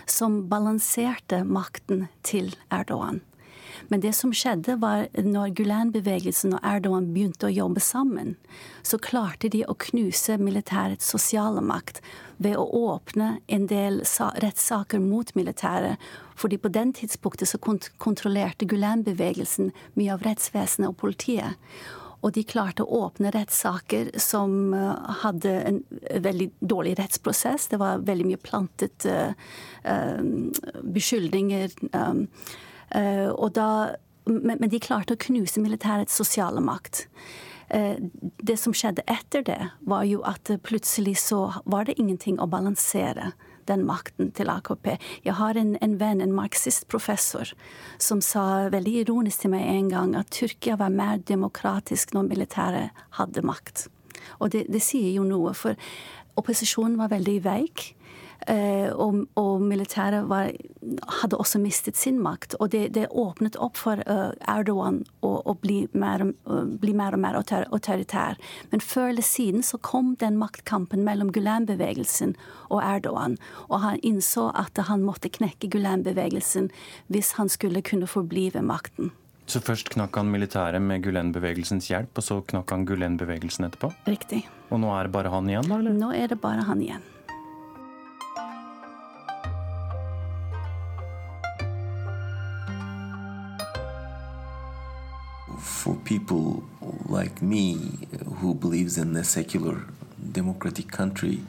som 0.09 0.47
balanserte 0.49 1.43
makten 1.45 2.07
til 2.25 2.55
Erdogan. 2.73 3.21
Men 3.89 4.01
det 4.01 4.15
som 4.17 4.33
skjedde, 4.35 4.79
var 4.81 5.07
når 5.13 5.53
Gulen-bevegelsen 5.57 6.57
og 6.57 6.65
Erdogan 6.67 7.11
begynte 7.13 7.49
å 7.49 7.53
jobbe 7.53 7.81
sammen, 7.85 8.35
så 8.83 8.99
klarte 9.01 9.51
de 9.53 9.63
å 9.65 9.77
knuse 9.79 10.39
militærets 10.41 11.09
sosiale 11.09 11.63
makt 11.65 12.03
ved 12.43 12.57
å 12.59 12.67
åpne 12.95 13.39
en 13.47 13.69
del 13.71 14.03
rettssaker 14.43 15.01
mot 15.05 15.31
militæret. 15.39 15.97
Fordi 16.39 16.59
på 16.59 16.73
den 16.73 16.93
tidspunktet 16.97 17.53
så 17.53 17.61
kontrollerte 17.61 18.69
Gulen-bevegelsen 18.69 19.73
mye 19.97 20.17
av 20.17 20.27
rettsvesenet 20.27 20.91
og 20.91 21.01
politiet. 21.05 21.57
Og 22.19 22.33
de 22.35 22.43
klarte 22.47 22.83
å 22.83 23.05
åpne 23.05 23.31
rettssaker 23.35 24.11
som 24.21 24.75
eh, 24.75 25.11
hadde 25.23 25.53
en 25.71 25.83
veldig 26.25 26.49
dårlig 26.61 26.97
rettsprosess. 26.99 27.69
Det 27.71 27.79
var 27.81 28.03
veldig 28.07 28.27
mye 28.33 28.41
plantet 28.43 29.07
uh, 29.07 29.35
uh, 29.87 30.23
beskyldninger. 30.83 31.77
Og 33.37 33.51
da, 33.53 33.69
men, 34.25 34.57
men, 34.57 34.71
de 34.73 34.81
klarte 34.81 35.15
å 35.15 35.21
knuse 35.21 35.61
militærets 35.61 36.17
sosiale 36.17 36.63
makt. 36.65 37.03
Det 37.69 38.57
som 38.57 38.73
skjedde 38.73 39.05
etter 39.13 39.45
det, 39.45 39.59
var 39.85 40.07
jo 40.09 40.23
at 40.25 40.49
plutselig 40.65 41.19
så 41.21 41.43
var 41.69 41.85
det 41.85 41.99
ingenting 42.01 42.41
å 42.41 42.49
balansere 42.49 43.35
den 43.69 43.85
makten 43.89 44.33
til 44.37 44.51
AKP. 44.53 44.95
Jeg 45.25 45.37
har 45.39 45.59
en, 45.61 45.75
en 45.85 45.99
venn, 46.01 46.23
en 46.25 46.35
marxistprofessor, 46.37 47.53
som 48.03 48.23
sa 48.25 48.69
veldig 48.73 48.97
ironisk 49.05 49.45
til 49.45 49.55
meg 49.55 49.69
en 49.69 49.93
gang 49.93 50.17
at 50.19 50.33
Tyrkia 50.35 50.79
var 50.81 50.95
mer 50.95 51.23
demokratisk 51.29 52.15
når 52.17 52.31
militæret 52.33 53.05
hadde 53.21 53.45
makt. 53.47 53.87
Og 54.39 54.53
det, 54.53 54.67
det 54.73 54.83
sier 54.85 55.13
jo 55.17 55.27
noe, 55.27 55.55
for 55.57 55.79
opposisjonen 56.39 56.99
var 57.01 57.13
veldig 57.13 57.39
veik. 57.45 57.93
Eh, 58.47 58.89
og, 58.95 59.25
og 59.37 59.61
militæret 59.61 60.29
var, 60.31 60.53
hadde 61.21 61.37
også 61.37 61.59
mistet 61.61 61.99
sin 61.99 62.21
makt. 62.23 62.55
Og 62.63 62.71
det, 62.73 62.95
det 62.95 63.09
åpnet 63.11 63.59
opp 63.61 63.77
for 63.81 64.01
uh, 64.07 64.31
Erdogan 64.49 65.03
å, 65.27 65.33
å 65.43 65.55
bli, 65.59 65.81
mer, 65.93 66.23
uh, 66.47 66.63
bli, 66.81 66.95
mer, 66.97 67.17
og 67.19 67.23
mer 67.25 67.41
autoritær. 67.43 68.39
Men 68.71 68.85
før 68.85 69.11
eller 69.13 69.27
siden 69.27 69.67
så 69.67 69.81
kom 69.83 70.15
den 70.23 70.39
maktkampen 70.41 71.05
mellom 71.07 71.33
Gulen-bevegelsen 71.35 72.37
og 72.71 72.83
Erdogan. 72.85 73.37
Og 73.69 73.83
han 73.85 74.03
innså 74.07 74.49
at 74.57 74.79
han 74.89 75.05
måtte 75.05 75.33
knekke 75.35 75.71
Gulen-bevegelsen 75.75 76.71
hvis 77.13 77.35
han 77.41 77.51
skulle 77.53 77.83
kunne 77.83 78.09
forbli 78.09 78.49
ved 78.55 78.65
makten. 78.71 79.13
Så 79.49 79.63
først 79.65 79.89
knakk 79.95 80.17
han 80.21 80.29
militæret 80.29 80.83
med 80.85 81.01
Gulen-bevegelsens 81.07 81.89
hjelp, 81.89 82.21
og 82.21 82.25
så 82.25 82.43
knakk 82.53 82.73
han 82.75 82.85
Gulen-bevegelsen 82.89 83.65
etterpå? 83.65 83.89
Riktig. 84.05 84.43
Og 84.69 84.83
nå 84.83 84.93
er 84.93 85.09
det 85.09 85.15
bare 85.15 85.33
han 85.33 85.49
igjen, 85.49 85.65
da? 85.69 85.79
eller? 85.81 85.97
Nå 85.97 86.13
er 86.13 86.29
det 86.29 86.37
bare 86.43 86.67
han 86.69 86.83
igjen. 86.85 87.07
For 95.89 95.95
people 96.05 96.63
like 97.07 97.41
me 97.41 98.07
who 98.41 98.53
believes 98.53 98.99
in 98.99 99.17
a 99.17 99.25
secular 99.25 99.85
democratic 100.33 100.91
country, 100.91 101.41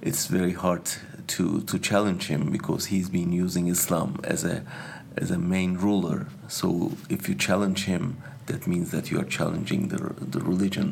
it's 0.00 0.26
very 0.26 0.54
hard 0.54 0.88
to, 1.26 1.60
to 1.60 1.78
challenge 1.78 2.28
him 2.28 2.50
because 2.50 2.86
he's 2.86 3.10
been 3.10 3.30
using 3.30 3.66
Islam 3.68 4.18
as 4.24 4.42
a 4.42 4.64
as 5.18 5.30
a 5.30 5.36
main 5.36 5.74
ruler. 5.76 6.28
So 6.48 6.92
if 7.10 7.28
you 7.28 7.34
challenge 7.34 7.84
him, 7.84 8.22
that 8.46 8.66
means 8.66 8.90
that 8.90 9.10
you 9.10 9.20
are 9.20 9.28
challenging 9.38 9.88
the, 9.88 10.14
the 10.18 10.40
religion. 10.40 10.88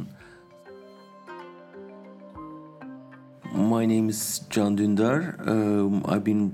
My 3.54 3.86
name 3.86 4.10
is 4.10 4.40
John 4.50 4.76
Dündar. 4.76 5.20
Um, 5.48 6.04
I've 6.06 6.24
been 6.24 6.44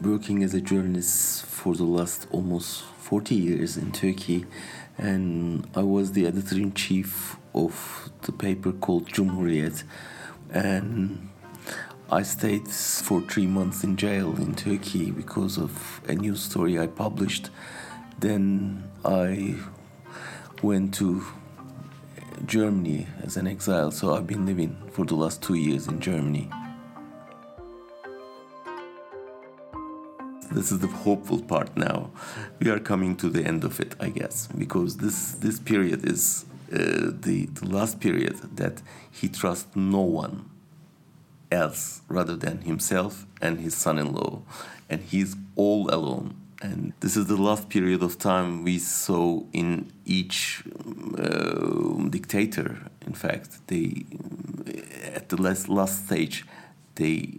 working 0.00 0.42
as 0.42 0.54
a 0.54 0.62
journalist 0.62 1.44
for 1.44 1.74
the 1.74 1.84
last 1.84 2.26
almost 2.30 2.82
40 2.82 3.34
years 3.34 3.76
in 3.76 3.92
Turkey 3.92 4.46
and 4.98 5.68
I 5.74 5.82
was 5.82 6.12
the 6.12 6.26
editor 6.26 6.56
in 6.56 6.72
chief 6.74 7.36
of 7.54 8.10
the 8.22 8.32
paper 8.32 8.72
called 8.72 9.08
Cumhuriyet, 9.08 9.84
and 10.50 11.28
I 12.10 12.22
stayed 12.22 12.68
for 12.68 13.20
three 13.22 13.46
months 13.46 13.82
in 13.82 13.96
jail 13.96 14.36
in 14.36 14.54
Turkey 14.54 15.10
because 15.10 15.58
of 15.58 16.00
a 16.06 16.14
news 16.14 16.42
story 16.42 16.78
I 16.78 16.86
published. 16.86 17.50
Then 18.18 18.84
I 19.04 19.56
went 20.62 20.94
to 20.94 21.24
Germany 22.46 23.06
as 23.22 23.36
an 23.36 23.46
exile, 23.46 23.90
so 23.90 24.14
I've 24.14 24.26
been 24.26 24.46
living 24.46 24.76
for 24.92 25.04
the 25.04 25.14
last 25.14 25.42
two 25.42 25.54
years 25.54 25.88
in 25.88 26.00
Germany. 26.00 26.50
This 30.54 30.72
is 30.72 30.78
the 30.78 30.88
hopeful 30.88 31.40
part 31.42 31.76
now. 31.76 32.10
We 32.60 32.70
are 32.70 32.78
coming 32.78 33.16
to 33.16 33.28
the 33.28 33.44
end 33.44 33.64
of 33.64 33.80
it, 33.80 33.94
I 34.00 34.08
guess, 34.08 34.48
because 34.58 34.96
this 34.98 35.32
this 35.32 35.58
period 35.58 36.08
is 36.08 36.44
uh, 36.72 37.12
the 37.26 37.46
the 37.60 37.66
last 37.66 38.00
period 38.00 38.36
that 38.56 38.82
he 39.10 39.28
trusts 39.28 39.74
no 39.74 40.00
one 40.00 40.48
else 41.50 42.02
rather 42.08 42.36
than 42.36 42.62
himself 42.62 43.26
and 43.40 43.60
his 43.60 43.74
son-in-law, 43.76 44.42
and 44.90 45.00
he's 45.02 45.36
all 45.56 45.92
alone. 45.92 46.34
And 46.62 46.94
this 47.00 47.16
is 47.16 47.26
the 47.26 47.36
last 47.36 47.68
period 47.68 48.02
of 48.02 48.18
time 48.18 48.64
we 48.64 48.78
saw 48.78 49.42
in 49.52 49.92
each 50.06 50.62
uh, 51.18 52.08
dictator. 52.08 52.70
In 53.06 53.12
fact, 53.12 53.50
they 53.66 54.06
at 55.14 55.28
the 55.28 55.40
last 55.40 55.68
last 55.68 56.06
stage, 56.06 56.46
they 56.94 57.38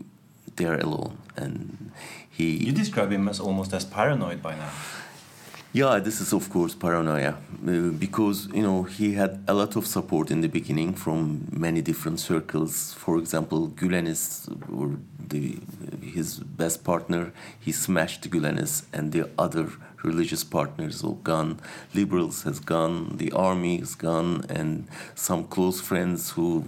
they 0.56 0.66
are 0.66 0.80
alone 0.80 1.18
and 1.36 1.92
he 2.30 2.66
you 2.66 2.72
describe 2.72 3.12
him 3.12 3.28
as 3.28 3.40
almost 3.40 3.74
as 3.74 3.86
paranoid 3.86 4.42
by 4.42 4.56
now 4.56 4.72
yeah 5.76 6.00
this 6.00 6.22
is 6.22 6.32
of 6.32 6.50
course 6.50 6.74
paranoia 6.74 7.32
uh, 7.68 7.90
because 8.06 8.48
you 8.54 8.64
know 8.64 8.84
he 8.84 9.14
had 9.14 9.44
a 9.46 9.54
lot 9.54 9.76
of 9.76 9.86
support 9.86 10.32
in 10.32 10.40
the 10.40 10.48
beginning 10.48 10.94
from 10.94 11.46
many 11.52 11.82
different 11.82 12.18
circles. 12.18 12.94
For 12.94 13.18
example 13.18 13.68
Gülenis 13.68 14.48
or 14.72 14.98
the 15.20 15.58
his 16.02 16.40
best 16.40 16.86
partner 16.86 17.34
he 17.60 17.74
smashed 17.74 18.30
Gülenis 18.30 18.84
and 18.94 19.12
the 19.12 19.30
other 19.38 19.68
religious 20.02 20.46
partners 20.46 21.04
all 21.04 21.20
gone. 21.32 21.60
Liberals 21.94 22.44
has 22.44 22.62
gone 22.62 23.18
the 23.18 23.34
army 23.34 23.76
is 23.82 23.96
gone 23.96 24.46
and 24.48 24.88
some 25.14 25.44
close 25.44 25.82
friends 25.82 26.32
who 26.36 26.64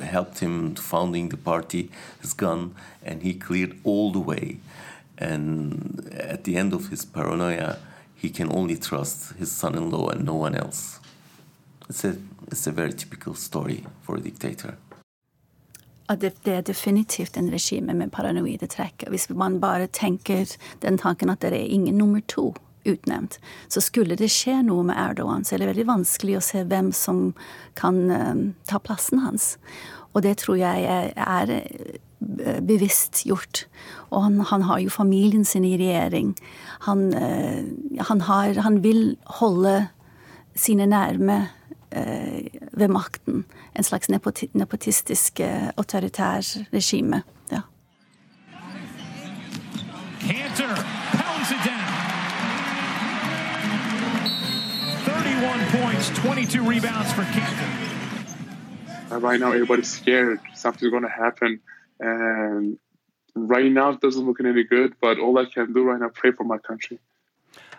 helped 0.00 0.38
him 0.38 0.76
founding 0.76 1.30
the 1.30 1.42
party 1.52 1.90
has 2.20 2.34
gone 2.34 2.76
and 3.02 3.22
he 3.22 3.34
cleared 3.34 3.76
all 3.82 4.12
the 4.12 4.20
way. 4.20 4.58
And 5.20 6.08
at 6.12 6.44
the 6.44 6.56
end 6.56 6.72
of 6.72 6.90
his 6.90 7.04
paranoia, 7.04 7.78
he 8.20 8.28
can 8.28 8.50
only 8.50 8.76
trust 8.76 9.32
his 9.38 9.52
son 9.52 9.74
in 9.74 9.90
law 9.90 10.08
and 10.10 10.24
no 10.24 10.34
one 10.34 10.54
else. 10.54 11.00
It's 11.88 12.04
a, 12.04 12.16
it's 12.50 12.66
a 12.66 12.72
very 12.72 12.92
typical 12.92 13.34
story 13.34 13.84
for 14.02 14.16
a 14.16 14.20
dictator. 14.20 14.74
det, 16.16 16.34
det, 16.42 16.54
er 16.54 16.62
definitivt 16.62 17.36
en 17.36 17.50
regime 17.50 17.94
med 17.94 18.12
paranoide 18.12 18.66
trekk. 18.66 19.04
Hvis 19.08 19.28
man 19.28 19.60
bare 19.60 19.86
tenker 19.86 20.46
den 20.80 20.98
tanken 20.98 21.30
at 21.30 21.40
det 21.40 21.52
er 21.52 21.68
ingen 21.68 21.98
nummer 21.98 22.20
to 22.20 22.54
utnevnt, 22.84 23.38
så 23.68 23.80
skulle 23.80 24.16
det 24.16 24.30
skje 24.32 24.62
noe 24.64 24.86
med 24.88 24.96
Erdogan, 24.96 25.44
så 25.44 25.54
er 25.54 25.62
det 25.62 25.68
veldig 25.74 25.86
vanskelig 25.90 26.38
å 26.38 26.44
se 26.44 26.64
hvem 26.64 26.92
som 26.96 27.34
kan 27.76 28.00
uh, 28.10 28.34
ta 28.64 28.80
plassen 28.80 29.20
hans. 29.20 29.58
Og 30.14 30.24
det 30.24 30.38
tror 30.40 30.56
jeg 30.56 30.88
er, 30.88 31.12
er 31.12 31.98
bevisst 32.66 33.22
gjort. 33.26 33.66
Og 34.10 34.22
han, 34.24 34.40
han, 34.40 34.62
har 34.62 34.78
jo 34.78 34.90
familien 34.90 35.44
sin 35.44 35.64
i 35.64 35.76
regjering. 35.78 36.34
Han, 36.86 37.14
eh, 37.14 37.64
han, 38.08 38.20
har, 38.20 38.60
han 38.60 38.82
vil 38.82 39.16
holde 39.40 39.88
sine 40.56 40.86
nærme 40.86 41.48
eh, 41.90 42.46
ved 42.72 42.88
makten. 42.88 43.44
En 43.74 43.84
slags 43.84 44.08
nepoti 44.08 44.50
nepotistisk, 44.52 45.40
autoritær 45.76 46.42
regime. 46.72 47.22
Ja. 47.52 47.60
Cantor 50.20 50.74
pounds 51.14 51.50
it 51.50 51.62
down. 51.64 51.88
31 55.06 55.82
points, 55.82 56.10
22 56.10 56.62
rebounds 56.62 57.12
for 57.12 57.22
Cantor. 57.22 57.88
Right 59.10 59.40
now, 59.40 59.52
everybody's 59.52 59.88
scared. 59.88 60.40
Something's 60.54 60.90
going 60.90 61.02
to 61.02 61.08
happen. 61.08 61.60
And 62.00 62.78
right 63.34 63.70
now, 63.70 63.90
it 63.90 64.00
doesn't 64.00 64.26
look 64.26 64.40
any 64.40 64.64
good. 64.64 64.94
But 65.00 65.18
all 65.18 65.38
I 65.38 65.46
can 65.46 65.72
do 65.72 65.84
right 65.84 66.00
now, 66.00 66.10
pray 66.12 66.32
for 66.32 66.44
my 66.44 66.58
country. 66.58 66.98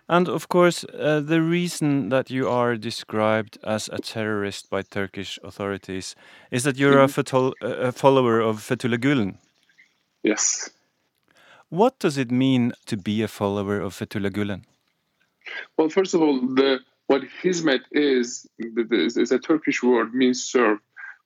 And 0.10 0.28
of 0.28 0.50
course, 0.50 0.84
uh, 0.86 1.20
the 1.20 1.40
reason 1.40 2.10
that 2.10 2.32
you 2.32 2.50
are 2.50 2.76
described 2.76 3.60
as 3.64 3.90
a 3.90 4.00
terrorist 4.00 4.70
by 4.70 4.82
Turkish 4.82 5.38
authorities 5.44 6.16
is 6.50 6.64
that 6.64 6.78
you're 6.78 6.98
mm 6.98 7.06
-hmm. 7.06 7.54
a, 7.62 7.88
a, 7.88 7.92
follower 7.92 8.42
of 8.42 8.62
Fethullah 8.68 9.00
Gulen. 9.00 9.38
Yes. 10.24 10.72
What 11.70 12.00
does 12.00 12.18
it 12.18 12.32
mean 12.32 12.72
to 12.86 12.96
be 12.98 13.24
a 13.24 13.28
follower 13.28 13.82
of 13.82 13.96
Fethullah 13.96 14.32
Gulen? 14.32 14.62
Well, 15.78 15.90
first 15.90 16.14
of 16.16 16.22
all, 16.22 16.56
the 16.56 16.80
what 17.10 17.24
hizmet 17.44 17.82
is, 17.92 18.48
is 18.58 19.32
a 19.32 19.40
Turkish 19.40 19.82
word, 19.84 20.14
means 20.14 20.44
serve. 20.44 20.80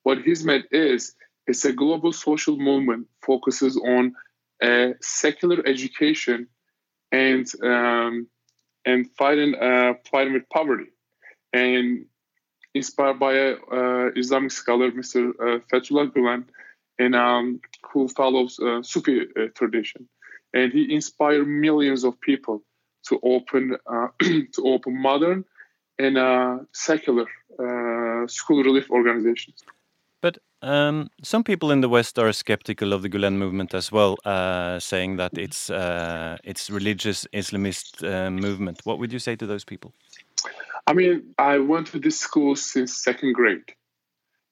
What 0.04 0.18
hizmet 0.20 0.64
is, 0.72 1.16
it's 1.48 1.66
a 1.66 1.74
global 1.74 2.12
social 2.12 2.58
movement 2.58 3.08
focuses 3.22 3.78
on 3.78 4.14
uh, 4.62 4.90
secular 5.02 5.66
education 5.66 6.48
and 7.12 7.48
um, 7.64 8.28
and 8.86 9.10
fighting 9.18 9.56
uh, 9.56 9.94
fighting 10.10 10.34
with 10.34 10.50
poverty, 10.50 10.92
and 11.52 12.06
inspired 12.74 13.20
by 13.20 13.34
a 13.34 13.56
uh, 13.72 14.10
Islamic 14.16 14.52
scholar, 14.52 14.92
Mr. 14.92 15.30
Uh, 15.30 15.60
Fethullah 15.72 16.12
Gulen, 16.12 16.46
and 17.00 17.16
um, 17.16 17.62
who 17.92 18.08
follows 18.08 18.60
uh, 18.60 18.82
Sufi 18.82 19.22
uh, 19.22 19.48
tradition, 19.56 20.08
and 20.54 20.72
he 20.72 20.94
inspired 20.94 21.46
millions 21.46 22.04
of 22.04 22.20
people 22.22 22.64
to 23.08 23.20
open 23.24 23.78
to 24.22 24.62
open 24.66 25.02
modern 25.02 25.46
and 26.00 26.18
uh, 26.18 26.60
secular 26.72 27.28
uh, 27.60 28.28
school 28.28 28.64
relief 28.64 28.90
organizations. 28.90 29.64
But 30.22 30.40
um, 30.64 31.10
some 31.22 31.44
people 31.44 31.72
in 31.72 31.82
the 31.82 31.90
West 31.90 32.18
are 32.18 32.32
skeptical 32.32 32.94
of 32.94 33.02
the 33.02 33.10
Gulen 33.10 33.38
movement 33.38 33.74
as 33.74 33.92
well, 33.92 34.18
uh, 34.26 34.80
saying 34.80 35.18
that 35.18 35.38
it's 35.38 35.70
uh, 35.70 36.38
it's 36.44 36.70
religious 36.70 37.28
Islamist 37.34 38.04
uh, 38.04 38.32
movement. 38.32 38.82
What 38.84 39.00
would 39.00 39.14
you 39.14 39.20
say 39.20 39.36
to 39.36 39.46
those 39.46 39.66
people? 39.66 39.94
I 40.88 40.94
mean, 40.94 41.34
I 41.38 41.60
went 41.60 41.88
to 41.88 42.00
this 42.00 42.20
school 42.20 42.56
since 42.56 43.04
second 43.04 43.34
grade. 43.34 43.74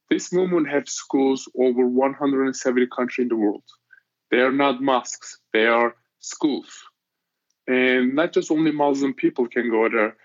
This 0.10 0.32
movement 0.32 0.70
has 0.70 0.92
schools 0.92 1.50
over 1.58 1.86
170 1.86 2.88
countries 2.88 3.26
in 3.26 3.30
the 3.30 3.36
world. 3.36 3.64
They 4.30 4.40
are 4.40 4.52
not 4.52 4.82
mosques; 4.82 5.40
they 5.54 5.66
are 5.66 5.96
schools, 6.20 6.70
and 7.68 8.16
not 8.16 8.34
just 8.34 8.52
only 8.52 8.72
Muslim 8.72 9.14
people 9.14 9.48
can 9.48 9.70
go 9.70 9.90
there 9.90 10.16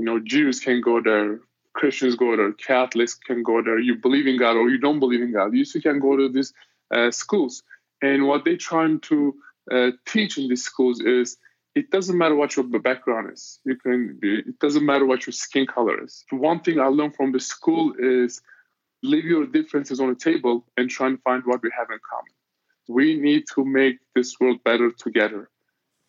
you 0.00 0.06
know, 0.06 0.18
Jews 0.18 0.60
can 0.60 0.80
go 0.80 1.02
there, 1.02 1.40
Christians 1.80 2.16
go 2.16 2.36
there, 2.36 2.52
Catholics 2.52 3.14
can 3.14 3.42
go 3.42 3.62
there. 3.62 3.78
You 3.78 3.96
believe 3.96 4.26
in 4.26 4.38
God 4.38 4.56
or 4.56 4.68
you 4.68 4.78
don't 4.78 5.00
believe 5.00 5.22
in 5.22 5.32
God. 5.32 5.54
You 5.54 5.64
still 5.64 5.82
can 5.82 5.98
go 5.98 6.16
to 6.16 6.28
these 6.28 6.52
uh, 6.94 7.10
schools. 7.10 7.62
And 8.02 8.26
what 8.28 8.44
they're 8.44 8.56
trying 8.58 9.00
to 9.10 9.34
uh, 9.72 9.90
teach 10.06 10.38
in 10.38 10.48
these 10.48 10.64
schools 10.64 11.00
is 11.00 11.38
it 11.74 11.90
doesn't 11.90 12.18
matter 12.18 12.36
what 12.36 12.56
your 12.56 12.66
background 12.66 13.32
is. 13.32 13.60
You 13.64 13.76
can. 13.76 14.18
Be, 14.20 14.40
it 14.40 14.58
doesn't 14.60 14.84
matter 14.84 15.06
what 15.06 15.26
your 15.26 15.32
skin 15.32 15.66
color 15.66 16.04
is. 16.04 16.24
One 16.30 16.60
thing 16.60 16.80
I 16.80 16.86
learned 16.86 17.16
from 17.16 17.32
the 17.32 17.40
school 17.40 17.94
is 17.98 18.42
leave 19.02 19.24
your 19.24 19.46
differences 19.46 20.00
on 20.00 20.10
the 20.10 20.16
table 20.16 20.66
and 20.76 20.90
try 20.90 21.06
and 21.06 21.22
find 21.22 21.42
what 21.46 21.62
we 21.62 21.70
have 21.78 21.88
in 21.90 21.98
common. 22.10 22.34
We 22.88 23.18
need 23.18 23.44
to 23.54 23.64
make 23.64 23.98
this 24.14 24.38
world 24.40 24.58
better 24.64 24.90
together. 24.90 25.48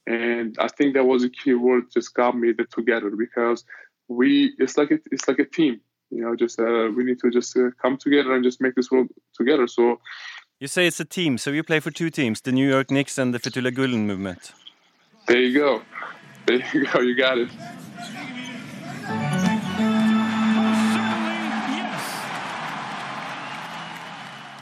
and 0.07 0.57
I 0.59 0.67
think 0.67 0.95
that 0.95 1.05
was 1.05 1.23
a 1.23 1.29
key 1.29 1.53
word 1.53 1.83
just 1.93 2.13
got 2.13 2.37
me 2.37 2.51
the 2.53 2.65
together 2.65 3.11
because 3.25 3.63
we 4.17 4.53
it's 4.57 4.77
like 4.77 4.91
a, 4.91 4.99
it's 5.11 5.27
like 5.27 5.39
a 5.39 5.45
team 5.45 5.79
you 6.09 6.21
know 6.21 6.35
just 6.35 6.59
uh, 6.59 6.89
we 6.95 7.03
need 7.03 7.19
to 7.19 7.29
just 7.31 7.57
uh, 7.57 7.69
come 7.81 7.97
together 7.97 8.33
and 8.35 8.43
just 8.43 8.61
make 8.61 8.75
this 8.75 8.91
world 8.91 9.07
together. 9.33 9.67
So 9.67 9.99
you 10.59 10.67
say 10.67 10.85
it's 10.87 10.99
a 10.99 11.05
team 11.05 11.37
so 11.37 11.51
you 11.51 11.63
play 11.63 11.79
for 11.79 11.91
two 11.91 12.09
teams 12.09 12.41
the 12.41 12.51
New 12.51 12.69
York 12.69 12.91
Knicks 12.91 13.17
and 13.17 13.33
the 13.33 13.39
Fethullah 13.39 13.73
Gulen 13.73 14.05
movement. 14.05 14.53
There 15.27 15.39
you 15.39 15.53
go. 15.57 15.81
There 16.45 16.63
you 16.73 16.85
go. 16.85 16.99
You 16.99 17.15
got 17.15 17.37
it. 17.37 17.49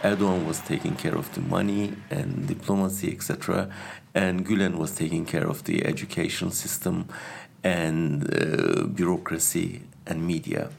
Erdogan 0.02 0.46
was 0.46 0.62
taking 0.62 0.96
care 0.96 1.16
of 1.16 1.34
the 1.36 1.42
money 1.42 1.94
and 2.10 2.48
diplomacy, 2.48 3.12
etc., 3.12 3.70
and 4.16 4.46
Gülen 4.46 4.78
was 4.78 4.92
taking 4.92 5.26
care 5.26 5.46
of 5.46 5.66
the 5.66 5.86
education 5.86 6.52
system 6.52 7.10
and 7.64 8.24
uh, 8.34 8.86
bureaucracy 8.88 9.82
and 10.06 10.26
media. 10.26 10.70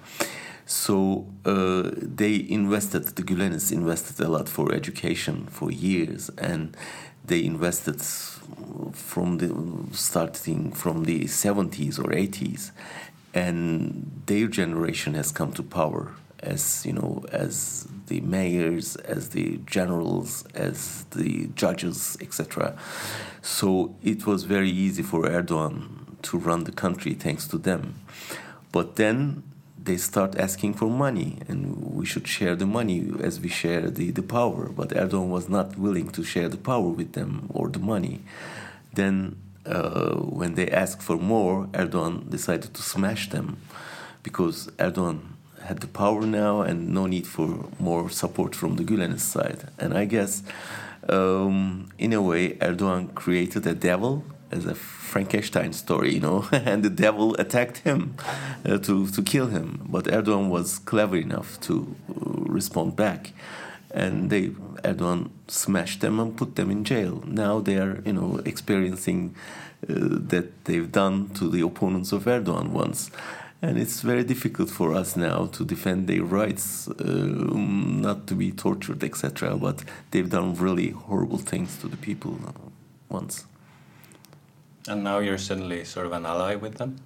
So 0.66 1.26
uh, 1.44 1.90
they 1.94 2.46
invested, 2.48 3.04
the 3.16 3.22
Gülenists 3.22 3.72
invested 3.72 4.24
a 4.24 4.28
lot 4.28 4.48
for 4.48 4.72
education 4.72 5.46
for 5.46 5.70
years, 5.70 6.30
and 6.38 6.76
they 7.24 7.44
invested 7.44 8.00
from 8.92 9.38
the 9.38 9.50
starting 9.92 10.72
from 10.72 11.04
the 11.04 11.24
70s 11.24 11.98
or 11.98 12.10
80s, 12.10 12.70
and 13.34 14.22
their 14.26 14.46
generation 14.46 15.14
has 15.14 15.32
come 15.32 15.52
to 15.52 15.62
power 15.62 16.14
as 16.42 16.86
you 16.86 16.92
know 16.92 17.24
as 17.32 17.86
the 18.06 18.20
mayors, 18.20 18.96
as 18.96 19.30
the 19.30 19.58
generals, 19.66 20.44
as 20.54 21.04
the 21.10 21.48
judges, 21.54 22.16
etc. 22.20 22.76
So 23.42 23.94
it 24.02 24.26
was 24.26 24.44
very 24.44 24.70
easy 24.70 25.02
for 25.02 25.24
Erdogan 25.24 26.09
to 26.22 26.38
run 26.38 26.64
the 26.64 26.72
country 26.72 27.14
thanks 27.14 27.46
to 27.48 27.58
them. 27.58 28.00
But 28.72 28.96
then 28.96 29.42
they 29.82 29.96
start 29.96 30.38
asking 30.38 30.74
for 30.74 30.86
money 30.86 31.38
and 31.48 31.94
we 31.94 32.04
should 32.04 32.28
share 32.28 32.54
the 32.54 32.66
money 32.66 33.10
as 33.22 33.40
we 33.40 33.48
share 33.48 33.90
the, 33.90 34.10
the 34.10 34.22
power. 34.22 34.68
But 34.68 34.90
Erdogan 34.90 35.28
was 35.28 35.48
not 35.48 35.78
willing 35.78 36.10
to 36.10 36.22
share 36.22 36.48
the 36.48 36.58
power 36.58 36.88
with 36.88 37.12
them 37.12 37.46
or 37.50 37.68
the 37.68 37.78
money. 37.78 38.20
Then 38.92 39.36
uh, 39.64 40.14
when 40.16 40.54
they 40.54 40.68
asked 40.68 41.02
for 41.02 41.16
more, 41.16 41.66
Erdogan 41.72 42.28
decided 42.30 42.74
to 42.74 42.82
smash 42.82 43.30
them 43.30 43.58
because 44.22 44.66
Erdogan 44.78 45.20
had 45.62 45.80
the 45.80 45.86
power 45.86 46.22
now 46.22 46.62
and 46.62 46.88
no 46.88 47.06
need 47.06 47.26
for 47.26 47.68
more 47.78 48.10
support 48.10 48.54
from 48.54 48.76
the 48.76 48.84
Gülenist 48.84 49.20
side. 49.20 49.68
And 49.78 49.96
I 49.96 50.04
guess, 50.04 50.42
um, 51.08 51.90
in 51.98 52.12
a 52.12 52.22
way, 52.22 52.54
Erdogan 52.54 53.14
created 53.14 53.66
a 53.66 53.74
devil 53.74 54.24
as 54.50 54.66
a 54.66 54.74
Frankenstein 54.74 55.72
story, 55.72 56.14
you 56.14 56.20
know, 56.20 56.48
and 56.52 56.82
the 56.82 56.90
devil 56.90 57.34
attacked 57.36 57.78
him 57.78 58.16
uh, 58.64 58.78
to, 58.78 59.06
to 59.08 59.22
kill 59.22 59.46
him. 59.46 59.86
But 59.88 60.04
Erdogan 60.04 60.48
was 60.48 60.78
clever 60.78 61.16
enough 61.16 61.60
to 61.62 61.94
uh, 62.08 62.14
respond 62.52 62.96
back. 62.96 63.32
And 63.92 64.30
they 64.30 64.50
Erdogan 64.84 65.30
smashed 65.48 66.00
them 66.00 66.20
and 66.20 66.36
put 66.36 66.54
them 66.56 66.70
in 66.70 66.84
jail. 66.84 67.22
Now 67.26 67.60
they 67.60 67.76
are, 67.76 68.00
you 68.06 68.12
know, 68.12 68.40
experiencing 68.44 69.34
uh, 69.82 69.94
that 70.28 70.64
they've 70.64 70.90
done 70.90 71.30
to 71.30 71.48
the 71.48 71.60
opponents 71.62 72.12
of 72.12 72.24
Erdogan 72.24 72.68
once 72.70 73.10
and 73.62 73.76
it's 73.76 74.00
very 74.00 74.24
difficult 74.24 74.70
for 74.70 74.94
us 74.94 75.16
now 75.16 75.46
to 75.46 75.64
defend 75.64 76.06
their 76.06 76.24
rights, 76.24 76.88
uh, 76.88 77.04
not 77.04 78.26
to 78.26 78.34
be 78.34 78.50
tortured, 78.52 79.04
etc. 79.04 79.56
But 79.56 79.84
they've 80.10 80.30
done 80.30 80.54
really 80.54 80.90
horrible 80.90 81.38
things 81.38 81.76
to 81.78 81.88
the 81.88 81.98
people 81.98 82.38
once. 83.10 83.44
And 84.88 85.04
now 85.04 85.18
you're 85.18 85.38
suddenly 85.38 85.84
sort 85.84 86.06
of 86.06 86.12
an 86.12 86.26
ally 86.26 86.54
with 86.56 86.78
them? 86.78 86.96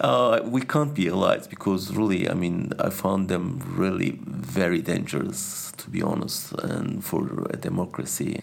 Uh, 0.00 0.40
we 0.44 0.60
can't 0.60 0.94
be 0.94 1.08
allies 1.08 1.46
because 1.46 1.94
really, 1.94 2.28
I 2.28 2.34
mean, 2.34 2.72
I 2.78 2.90
found 2.90 3.28
them 3.28 3.62
really 3.76 4.18
very 4.26 4.82
dangerous, 4.82 5.72
to 5.76 5.90
be 5.90 6.02
honest, 6.02 6.52
and 6.52 7.04
for 7.04 7.46
a 7.50 7.56
democracy. 7.56 8.40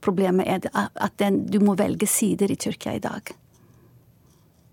Problemet 0.00 0.46
er 0.46 0.88
at 0.94 1.18
den, 1.18 1.46
du 1.46 1.60
må 1.60 1.74
velge 1.74 2.06
sider 2.06 2.50
i 2.50 2.56
Tyrkia 2.56 2.92
i 2.92 2.98
dag. 2.98 3.32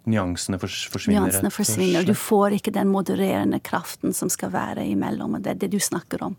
nyansene 0.10 0.60
forsvinner. 0.60 1.22
Nyansene 1.22 1.52
forsvinner. 1.52 2.04
Du 2.04 2.16
får 2.16 2.58
ikke 2.60 2.74
den 2.74 2.90
modererende 2.92 3.60
kraften 3.60 4.14
som 4.14 4.30
skal 4.30 4.54
være 4.54 4.86
imellom. 4.90 5.38
og 5.38 5.42
Det 5.46 5.56
er 5.56 5.62
det 5.66 5.72
du 5.76 5.80
snakker 5.80 6.24
om. 6.24 6.36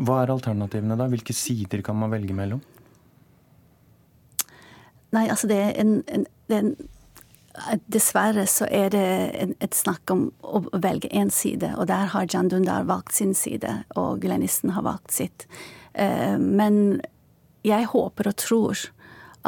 Hva 0.00 0.22
er 0.22 0.32
alternativene, 0.32 0.96
da? 0.96 1.08
Hvilke 1.12 1.36
sider 1.36 1.82
kan 1.84 1.98
man 2.00 2.12
velge 2.12 2.34
mellom? 2.34 2.62
Nei, 5.10 5.26
altså 5.28 5.50
det 5.50 5.58
er 5.58 5.76
en, 5.80 6.00
en, 6.08 6.26
det 6.48 6.56
er 6.56 6.66
en 6.68 6.74
Dessverre 7.90 8.44
så 8.46 8.64
er 8.70 8.92
det 8.94 9.06
et 9.60 9.74
snakk 9.74 10.08
om 10.14 10.28
å 10.46 10.62
velge 10.70 11.10
én 11.10 11.32
side, 11.34 11.72
og 11.76 11.88
der 11.90 12.12
har 12.12 12.28
Jan 12.30 12.48
Dundar 12.48 12.86
valgt 12.88 13.16
sin 13.18 13.34
side, 13.34 13.72
og 13.98 14.22
gulenisten 14.22 14.70
har 14.76 14.86
valgt 14.86 15.12
sitt. 15.12 15.46
Eh, 15.92 16.38
men 16.38 17.00
jeg 17.66 17.90
håper 17.90 18.30
og 18.30 18.38
tror 18.40 18.86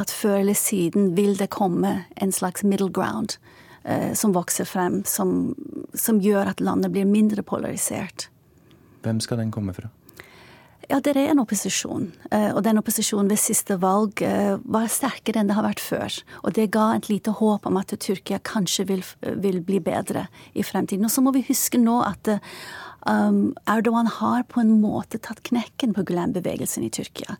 at 0.00 0.10
før 0.10 0.40
eller 0.40 0.58
siden 0.58 1.12
vil 1.16 1.36
det 1.38 1.52
komme 1.54 1.94
en 2.16 2.32
slags 2.32 2.64
middle 2.64 2.90
ground 2.90 3.36
eh, 3.84 4.12
som 4.18 4.34
vokser 4.34 4.66
frem, 4.68 5.02
som, 5.06 5.54
som, 5.94 6.20
gjør 6.20 6.52
at 6.54 6.60
landet 6.60 6.92
blir 6.92 7.08
mindre 7.08 7.46
polarisert. 7.46 8.28
Hvem 9.06 9.20
skal 9.20 9.42
den 9.44 9.54
komme 9.54 9.74
fra? 9.76 9.92
Ja, 10.90 10.98
det 11.00 11.14
er 11.14 11.30
en 11.30 11.40
opposisjon. 11.42 12.08
Eh, 12.34 12.50
og 12.52 12.62
den 12.66 12.80
opposisjonen 12.80 13.30
ved 13.30 13.40
siste 13.40 13.76
valg 13.82 14.22
eh, 14.26 14.56
var 14.64 14.88
sterkere 14.90 15.40
enn 15.40 15.50
det 15.50 15.56
har 15.56 15.66
vært 15.66 15.82
før. 15.82 16.16
Og 16.42 16.56
det 16.58 16.70
ga 16.74 16.88
et 16.96 17.08
lite 17.10 17.34
håp 17.38 17.68
om 17.68 17.78
at 17.80 17.94
Tyrkia 18.02 18.40
kanskje 18.42 18.88
vil, 18.90 19.04
vil 19.44 19.60
bli 19.64 19.78
bedre 19.84 20.26
i 20.54 20.64
fremtiden. 20.66 21.06
Og 21.06 21.14
så 21.14 21.24
må 21.24 21.34
vi 21.36 21.44
huske 21.46 21.80
nå 21.80 22.00
at 22.06 22.34
um, 23.06 23.52
Erdogan 23.70 24.10
har 24.20 24.42
på 24.50 24.64
en 24.64 24.74
måte 24.82 25.22
tatt 25.22 25.44
knekken 25.46 25.94
på 25.96 26.06
Gulen-bevegelsen 26.08 26.88
i 26.88 26.92
Tyrkia 26.92 27.38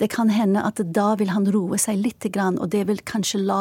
det 0.00 0.08
kan 0.08 0.30
hende 0.32 0.62
at 0.64 0.80
da 0.96 1.10
vil 1.20 1.28
han 1.28 1.44
roe 1.52 1.76
seg 1.76 1.98
litt, 2.00 2.24
og 2.32 2.70
det 2.72 2.86
vil 2.88 3.02
kanskje 3.04 3.42
la, 3.44 3.58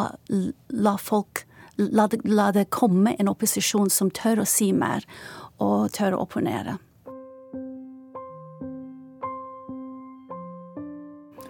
la 0.71 0.93
folk 0.95 1.43
la 1.79 2.07
la 2.23 2.51
det, 2.51 2.69
komme 2.69 3.15
en 3.19 3.31
opposisjon 3.31 3.89
som 3.89 4.11
tør 4.11 4.43
å 4.43 4.47
si 4.47 4.71
mer, 4.75 5.05
og 5.59 5.91
tør 5.95 6.15
å 6.15 6.23
opponere. 6.23 6.77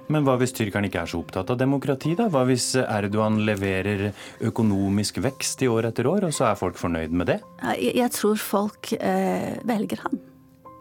Men 0.10 0.26
hva 0.26 0.39
hvis 0.41 0.56
tyrkerne 0.58 0.89
ikke 0.89 1.04
er 1.04 1.12
så 1.12 1.19
opptatt 1.22 1.52
av 1.54 1.60
demokrati, 1.60 2.15
da? 2.17 2.26
Hva 2.34 2.41
hvis 2.50 2.72
Erdogan 2.82 3.38
leverer 3.45 4.08
økonomisk 4.50 5.19
vekst 5.22 5.62
i 5.62 5.69
år 5.69 5.91
etter 5.91 6.10
år, 6.10 6.26
og 6.26 6.34
så 6.34 6.48
er 6.50 6.58
folk 6.58 6.80
fornøyd 6.82 7.13
med 7.13 7.30
det? 7.30 7.38
Jeg, 7.78 8.10
tror 8.15 8.41
folk 8.41 8.89
eh, 8.98 9.54
velger 9.69 10.02
han 10.08 10.17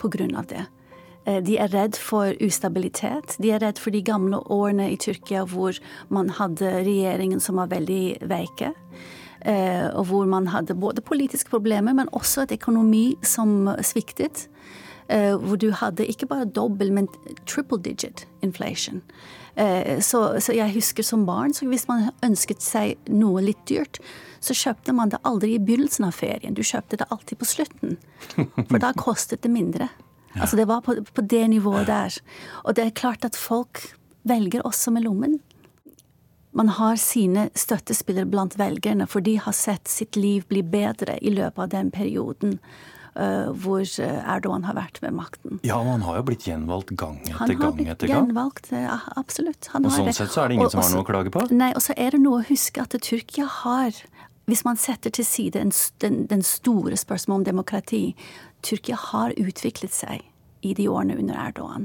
på 0.01 0.09
grunn 0.15 0.33
av 0.39 0.49
det. 0.49 0.65
Eh, 1.29 1.43
de 1.45 1.59
er 1.61 1.69
redd 1.75 2.01
for 2.01 2.33
ustabilitet. 2.41 3.37
De 3.37 3.53
er 3.53 3.61
redd 3.67 3.81
for 3.83 3.93
de 3.93 4.01
gamle 4.07 4.41
årene 4.49 4.89
i 4.95 4.99
Tyrkia 5.01 5.45
hvor 5.49 5.77
man 6.09 6.33
hadde 6.41 6.79
regjeringen 6.89 7.45
som 7.45 7.61
var 7.61 7.69
veldig 7.75 8.31
veike. 8.33 8.73
Eh, 9.45 9.87
og 9.93 10.09
hvor 10.09 10.25
man 10.27 10.49
hadde 10.51 10.79
både 10.79 11.05
politiske 11.05 11.53
problemer, 11.53 11.93
men 11.93 12.09
også 12.17 12.47
et 12.47 12.57
økonomi 12.57 13.13
som 13.21 13.69
sviktet. 13.85 14.49
Eh, 15.09 15.35
hvor 15.41 15.57
du 15.57 15.71
hadde 15.73 16.05
ikke 16.05 16.29
bare 16.29 16.45
dobbel, 16.45 16.93
men 16.93 17.09
triple 17.49 17.81
digit 17.81 18.27
inflation. 18.43 19.03
Så, 19.59 20.21
så, 20.39 20.53
jeg 20.55 20.71
husker 20.71 21.03
som 21.03 21.25
barn, 21.27 21.51
så 21.51 21.67
hvis 21.67 21.89
man 21.89 22.13
ønsket 22.23 22.63
seg 22.63 23.09
noe 23.11 23.41
litt 23.43 23.65
dyrt, 23.67 23.99
så 24.39 24.55
kjøpte 24.55 24.95
man 24.95 25.11
det 25.11 25.19
aldri 25.27 25.57
i 25.57 25.63
begynnelsen 25.63 26.07
av 26.07 26.15
ferien. 26.15 26.55
Du 26.55 26.63
kjøpte 26.63 27.01
det 27.01 27.09
alltid 27.11 27.41
på 27.41 27.49
slutten. 27.49 27.97
For 28.69 28.79
da 28.79 28.93
kostet 28.95 29.43
det 29.43 29.51
mindre. 29.51 29.89
Ja. 30.35 30.43
Altså 30.45 30.57
Det 30.57 30.69
var 30.69 30.81
på, 30.81 30.95
på, 31.15 31.21
det 31.23 31.49
nivået 31.49 31.87
der. 31.87 32.15
Og 32.65 32.75
det 32.75 32.85
er 32.85 32.91
klart 32.91 33.25
at 33.25 33.37
folk 33.37 33.83
velger 34.29 34.67
også 34.67 34.91
med 34.91 35.03
lommen. 35.03 35.41
Man 36.53 36.69
har 36.69 36.97
sine 36.97 37.49
støttespillere 37.55 38.27
blant 38.27 38.59
velgerne, 38.59 39.07
for 39.07 39.21
de 39.21 39.37
har 39.39 39.53
sett 39.53 39.89
sitt 39.89 40.17
liv 40.17 40.47
bli 40.49 40.63
bedre 40.63 41.19
i 41.23 41.31
løpet 41.31 41.63
av 41.63 41.69
den 41.75 41.91
perioden. 41.91 42.59
Uh, 43.19 43.49
hvor 43.59 43.81
eh, 43.83 44.19
Erdogan 44.31 44.63
har 44.69 44.77
vært 44.77 45.01
ved 45.03 45.15
makten. 45.17 45.59
Ja, 45.67 45.81
og 45.81 45.89
han 45.91 46.05
har 46.07 46.21
jo 46.21 46.27
blitt 46.29 46.45
gjenvalgt 46.47 46.93
gang 46.95 47.17
etter 47.25 47.41
han 47.41 47.57
gang 47.59 47.81
etter 47.89 48.11
gang. 48.11 48.29
Han 48.29 48.37
har 48.37 48.53
blitt 48.53 48.71
Gjenvalgt, 48.71 48.71
uh, 48.71 49.09
absolutt. 49.19 49.71
Han 49.73 49.89
og 49.89 49.95
sånn 49.97 50.13
sett 50.13 50.31
så 50.31 50.45
er 50.45 50.53
det 50.53 50.59
ingen 50.59 50.69
og, 50.69 50.75
som 50.77 50.85
har 50.85 50.93
noe 50.95 51.03
å 51.03 51.09
klage 51.09 51.33
på? 51.35 51.43
Nei, 51.57 51.73
og 51.75 51.83
så 51.83 51.97
er 51.99 52.15
det 52.15 52.23
noe 52.23 52.43
å 52.43 52.47
huske 52.47 52.85
at 52.85 52.95
Tyrkia 53.03 53.49
har 53.65 53.99
hvis 54.49 54.65
man 54.65 54.79
setter 54.81 55.13
til 55.13 55.27
side 55.29 55.61
den, 55.61 56.23
den 56.31 56.43
store 56.47 56.97
spørsmålet 56.97 57.43
om 57.43 57.45
demokrati, 57.51 58.03
Tyrkia 58.65 58.97
har 59.11 59.35
utviklet 59.37 59.93
seg 59.93 60.25
i 60.65 60.73
de 60.75 60.87
årene 60.89 61.19
under 61.21 61.37
Erdogan. 61.37 61.85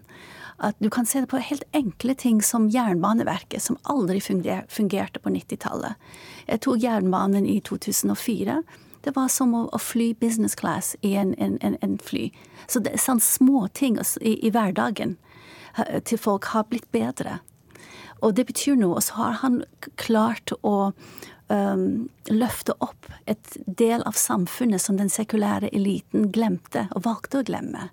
At 0.64 0.78
du 0.80 0.88
kan 0.90 1.06
se 1.06 1.20
det 1.20 1.28
på 1.28 1.42
helt 1.44 1.66
enkle 1.76 2.16
ting 2.16 2.40
som 2.42 2.70
Jernbaneverket, 2.72 3.62
som 3.62 3.78
aldri 3.84 4.22
fungerte 4.22 5.20
på 5.20 5.34
90-tallet. 5.34 6.00
Jeg 6.48 6.64
tok 6.64 6.80
jernbanen 6.80 7.48
i 7.50 7.60
2004. 7.60 8.62
Det 9.04 9.16
var 9.16 9.28
som 9.28 9.54
å, 9.58 9.68
fly 9.80 10.14
business 10.16 10.56
class 10.56 10.96
i 11.02 11.16
en, 11.20 11.34
en, 11.36 11.58
en, 11.62 11.78
en 11.82 11.98
fly. 12.00 12.30
Så 12.68 12.80
det 12.80 12.96
er 12.96 13.04
sånne 13.04 13.26
små 13.26 13.68
ting 13.76 14.00
i, 14.22 14.38
i 14.40 14.52
hverdagen 14.54 15.18
til 16.08 16.22
folk 16.22 16.52
har 16.54 16.68
blitt 16.70 16.88
bedre. 16.94 17.40
Og 18.24 18.36
det 18.38 18.46
betyr 18.48 18.78
noe. 18.80 19.00
Og 19.00 19.04
så 19.04 19.18
har 19.20 19.40
han 19.42 19.62
klart 20.00 20.54
å 20.62 20.94
um, 21.52 21.88
løfte 22.32 22.76
opp 22.84 23.10
et 23.30 23.58
del 23.66 24.06
av 24.08 24.18
samfunnet 24.20 24.82
som 24.82 25.00
den 25.00 25.12
sekulære 25.12 25.74
eliten 25.76 26.30
glemte, 26.32 26.88
og 26.96 27.08
valgte 27.10 27.42
å 27.42 27.48
glemme. 27.48 27.90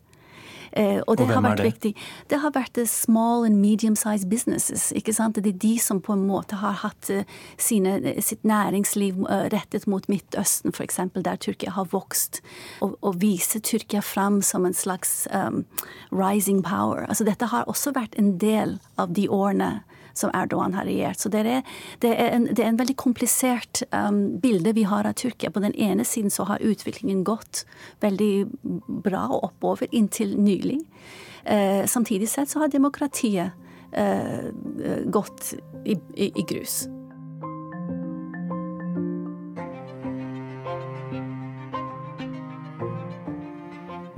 Eh, 0.72 1.00
og 1.06 1.16
det 1.18 1.26
og 1.26 1.32
har 1.34 1.42
vært 1.42 1.62
det? 1.62 1.68
viktig. 1.70 1.94
Det 2.30 2.40
har 2.42 2.52
vært 2.54 2.78
small 2.88 3.44
and 3.44 3.58
medium-sized 3.60 4.30
businesses. 4.30 4.92
ikke 4.92 5.12
sant? 5.12 5.34
Det 5.34 5.54
er 5.54 5.58
de 5.58 5.78
som 5.78 6.00
på 6.00 6.12
en 6.12 6.26
måte 6.26 6.60
har 6.60 6.78
hatt 6.84 7.10
eh, 7.10 7.24
sine, 7.58 7.98
eh, 8.04 8.20
sitt 8.22 8.44
næringsliv 8.44 9.26
eh, 9.26 9.48
rettet 9.54 9.86
mot 9.86 10.06
Midtøsten, 10.08 10.74
f.eks., 10.74 11.00
der 11.14 11.36
Tyrkia 11.36 11.70
har 11.70 11.90
vokst. 11.90 12.40
Og, 12.80 12.96
og 13.02 13.20
vise 13.20 13.60
Tyrkia 13.60 14.00
fram 14.00 14.42
som 14.42 14.66
en 14.66 14.74
slags 14.74 15.28
um, 15.34 15.64
rising 16.10 16.62
power. 16.62 17.06
Altså 17.08 17.24
Dette 17.24 17.50
har 17.50 17.64
også 17.66 17.92
vært 17.96 18.14
en 18.18 18.38
del 18.38 18.78
av 18.98 19.14
de 19.14 19.28
årene 19.28 19.80
som 20.14 20.32
Erdogan 20.34 20.74
har 20.74 20.88
regjert. 20.88 21.20
Så 21.20 21.32
det 21.32 21.44
er, 21.46 21.62
det 22.02 22.12
er, 22.14 22.34
en, 22.36 22.48
det 22.50 22.64
er 22.64 22.72
en, 22.72 22.80
veldig 22.80 22.96
komplisert 23.00 23.82
um, 23.94 24.40
bilde 24.42 24.74
vi 24.76 24.86
har 24.88 25.08
av 25.08 25.16
Tyrkia. 25.20 25.50
På 25.50 25.62
den 25.64 25.74
ene 25.74 26.04
siden 26.04 26.30
så 26.30 26.46
har 26.50 26.62
utviklingen 26.64 27.24
gått 27.24 27.64
veldig 28.04 28.46
bra 29.06 29.26
og 29.30 29.50
oppover 29.50 29.90
inntil 29.92 30.36
nylig. 30.40 30.80
Uh, 31.44 31.86
samtidig 31.88 32.28
sett 32.28 32.52
så 32.52 32.64
har 32.64 32.72
demokratiet 32.72 33.52
uh, 33.96 34.48
gått 35.10 35.54
i, 35.84 35.98
i, 36.14 36.32
i 36.34 36.46
grus. 36.48 36.84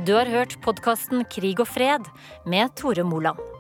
Du 0.03 0.17
har 0.17 0.27
hørt 0.27 0.57
podkasten 0.65 1.23
Krig 1.31 1.61
og 1.63 1.69
fred 1.71 2.09
med 2.51 2.75
Tore 2.75 3.05
Moland. 3.07 3.52